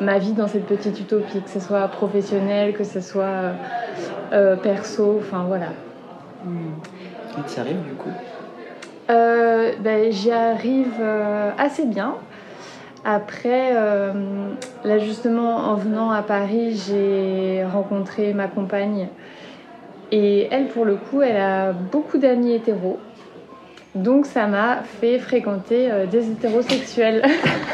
ma 0.00 0.18
vie 0.18 0.32
dans 0.32 0.48
cette 0.48 0.66
petite 0.66 0.98
utopie, 1.00 1.40
que 1.42 1.50
ce 1.50 1.60
soit 1.60 1.86
professionnel, 1.88 2.72
que 2.72 2.84
ce 2.84 3.00
soit 3.00 3.52
euh, 4.32 4.56
perso, 4.56 5.18
enfin 5.20 5.44
voilà. 5.46 5.68
Et 6.46 7.52
tu 7.52 7.60
arrives 7.60 7.82
du 7.82 7.94
coup? 7.94 8.10
Ben, 9.08 10.10
J'y 10.12 10.30
arrive 10.32 11.00
assez 11.56 11.86
bien. 11.86 12.16
Après, 13.04 13.70
euh, 13.74 14.12
là 14.84 14.98
justement, 14.98 15.56
en 15.56 15.76
venant 15.76 16.10
à 16.10 16.22
Paris, 16.22 16.76
j'ai 16.86 17.64
rencontré 17.64 18.34
ma 18.34 18.48
compagne. 18.48 19.08
Et 20.10 20.48
elle, 20.50 20.68
pour 20.68 20.84
le 20.84 20.96
coup, 20.96 21.22
elle 21.22 21.36
a 21.36 21.72
beaucoup 21.72 22.18
d'amis 22.18 22.52
hétéros. 22.52 22.98
Donc 23.94 24.26
ça 24.26 24.46
m'a 24.46 24.82
fait 25.00 25.18
fréquenter 25.18 25.90
euh, 25.90 26.06
des 26.06 26.30
hétérosexuels. 26.30 27.22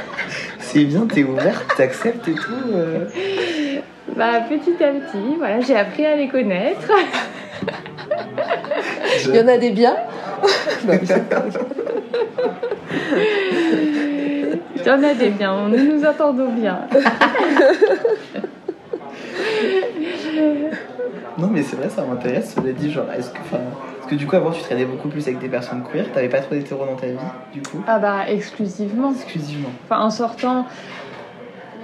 C'est 0.59 0.85
bien, 0.85 1.07
t'es 1.07 1.24
ouverte, 1.24 1.64
t'acceptes 1.77 2.29
et 2.29 2.35
tout. 2.35 2.53
Euh. 2.72 3.07
Bah 4.16 4.42
petit 4.48 4.74
à 4.85 4.88
petit, 4.92 5.35
voilà, 5.38 5.61
j'ai 5.61 5.74
appris 5.74 6.05
à 6.07 6.14
les 6.14 6.29
connaître. 6.29 6.92
Il 9.27 9.35
y 9.35 9.40
en 9.40 9.48
a 9.48 9.57
des 9.57 9.70
biens. 9.70 9.96
Il 14.77 14.87
y 14.87 14.90
en 14.90 15.03
a 15.03 15.14
des 15.14 15.31
biens, 15.31 15.68
nous 15.68 15.96
nous 15.96 16.05
entendons 16.05 16.53
bien. 16.53 16.81
non, 21.38 21.48
mais 21.50 21.62
c'est 21.62 21.77
vrai, 21.77 21.88
ça 21.88 22.05
m'intéresse. 22.05 22.55
Cela 22.55 22.72
dit, 22.72 22.92
genre, 22.92 23.11
est-ce 23.16 23.31
que, 23.31 23.38
est 24.06 24.10
que 24.10 24.14
du 24.14 24.26
coup, 24.26 24.36
avant, 24.36 24.50
tu 24.50 24.62
traînais 24.62 24.84
beaucoup 24.84 25.08
plus 25.08 25.26
avec 25.26 25.38
des 25.38 25.48
personnes 25.48 25.82
queer 25.82 26.06
T'avais 26.12 26.28
pas 26.28 26.40
trop 26.40 26.54
d'hétéros 26.54 26.84
dans 26.86 26.96
ta 26.96 27.06
vie, 27.06 27.16
du 27.52 27.62
coup 27.62 27.82
Ah, 27.86 27.98
bah, 27.98 28.28
exclusivement. 28.28 29.12
Exclusivement. 29.12 29.70
Enfin, 29.84 30.02
en 30.02 30.10
sortant. 30.10 30.66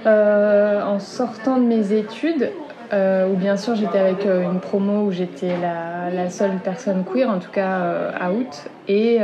Euh, 0.07 0.81
en 0.81 0.97
sortant 0.97 1.57
de 1.57 1.63
mes 1.63 1.93
études, 1.93 2.51
euh, 2.91 3.31
où 3.31 3.35
bien 3.35 3.55
sûr 3.55 3.75
j'étais 3.75 3.99
avec 3.99 4.25
euh, 4.25 4.41
une 4.41 4.59
promo 4.59 5.03
où 5.03 5.11
j'étais 5.11 5.55
la, 5.61 6.09
la, 6.09 6.31
seule 6.31 6.57
personne 6.63 7.03
queer, 7.03 7.29
en 7.29 7.37
tout 7.37 7.51
cas 7.51 8.11
à 8.19 8.31
août, 8.31 8.67
et 8.87 9.19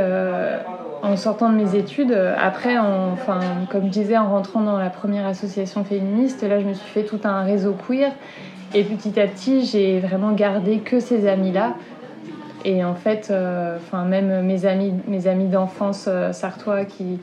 en 1.04 1.16
sortant 1.18 1.50
de 1.50 1.56
mes 1.56 1.76
études, 1.76 2.12
euh, 2.12 2.36
après, 2.40 2.78
enfin, 2.78 3.40
comme 3.70 3.86
je 3.86 3.90
disais, 3.90 4.18
en 4.18 4.30
rentrant 4.30 4.62
dans 4.62 4.78
la 4.78 4.90
première 4.90 5.26
association 5.26 5.84
féministe, 5.84 6.44
là, 6.44 6.60
je 6.60 6.66
me 6.66 6.74
suis 6.74 6.90
fait 6.90 7.04
tout 7.04 7.20
un 7.24 7.44
réseau 7.44 7.74
queer. 7.88 8.12
Et 8.74 8.84
petit 8.84 9.20
à 9.20 9.28
petit, 9.28 9.66
j'ai 9.66 10.00
vraiment 10.00 10.34
gardé 10.34 10.80
que 10.80 11.00
ces 11.00 11.28
amis-là. 11.28 11.76
Et 12.66 12.84
en 12.84 12.96
fait, 12.96 13.30
euh, 13.30 13.78
enfin, 13.78 14.06
même 14.06 14.46
mes 14.46 14.66
amis, 14.66 14.94
mes 15.08 15.28
amis 15.28 15.48
d'enfance 15.48 16.06
euh, 16.08 16.32
sartois 16.34 16.86
qui 16.86 17.20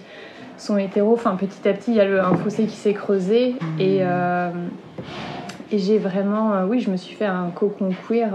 sont 0.57 0.79
hétéros, 0.79 1.15
enfin, 1.15 1.37
petit 1.37 1.69
à 1.69 1.73
petit, 1.73 1.91
il 1.93 1.97
y 1.97 2.01
a 2.01 2.05
le, 2.05 2.21
un 2.21 2.35
fossé 2.35 2.67
qui 2.67 2.77
s'est 2.77 2.95
creusé. 2.95 3.57
Et, 3.79 4.03
et 5.73 5.79
j'ai 5.79 5.99
vraiment, 5.99 6.63
oui, 6.69 6.81
je 6.81 6.91
me 6.91 6.97
suis 6.97 7.17
fait 7.17 7.27
un 7.27 7.51
cocon 7.55 7.91
queer 8.09 8.31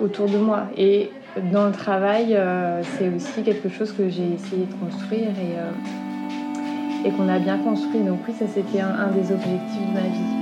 autour 0.00 0.26
de 0.26 0.36
moi. 0.36 0.64
Et 0.76 1.10
dans 1.50 1.66
le 1.66 1.72
travail, 1.72 2.34
euh, 2.34 2.82
c'est 2.82 3.08
aussi 3.08 3.42
quelque 3.42 3.68
chose 3.68 3.92
que 3.92 4.08
j'ai 4.08 4.34
essayé 4.34 4.66
de 4.66 4.74
construire 4.74 5.30
et, 5.30 5.56
euh, 5.56 7.06
et 7.06 7.10
qu'on 7.10 7.28
a 7.28 7.38
bien 7.38 7.58
construit. 7.58 8.00
Donc 8.00 8.18
oui, 8.28 8.34
ça 8.38 8.44
c'était 8.46 8.80
un, 8.80 9.08
des 9.08 9.32
objectifs 9.32 9.88
de 9.88 9.94
ma 9.94 10.08
vie. 10.08 10.41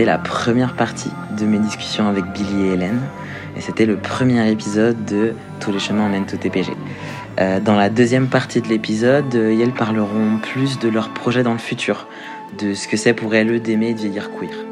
C'était 0.00 0.12
la 0.12 0.16
première 0.16 0.72
partie 0.76 1.10
de 1.38 1.44
mes 1.44 1.58
discussions 1.58 2.08
avec 2.08 2.24
Billy 2.32 2.68
et 2.68 2.72
Hélène 2.72 3.02
et 3.54 3.60
c'était 3.60 3.84
le 3.84 3.98
premier 3.98 4.50
épisode 4.50 5.04
de 5.04 5.34
Tous 5.60 5.72
les 5.72 5.78
chemins 5.78 6.08
mènent 6.08 6.22
au 6.22 6.36
TPG. 6.38 6.72
Euh, 7.38 7.60
dans 7.60 7.76
la 7.76 7.90
deuxième 7.90 8.28
partie 8.28 8.62
de 8.62 8.68
l'épisode, 8.68 9.34
elles 9.34 9.74
parleront 9.74 10.38
plus 10.40 10.78
de 10.78 10.88
leurs 10.88 11.10
projets 11.10 11.42
dans 11.42 11.52
le 11.52 11.58
futur, 11.58 12.06
de 12.58 12.72
ce 12.72 12.88
que 12.88 12.96
c'est 12.96 13.12
pour 13.12 13.34
elles 13.34 13.60
d'aimer 13.60 13.90
et 13.90 13.92
de 13.92 13.98
vieillir 13.98 14.30
queer. 14.30 14.69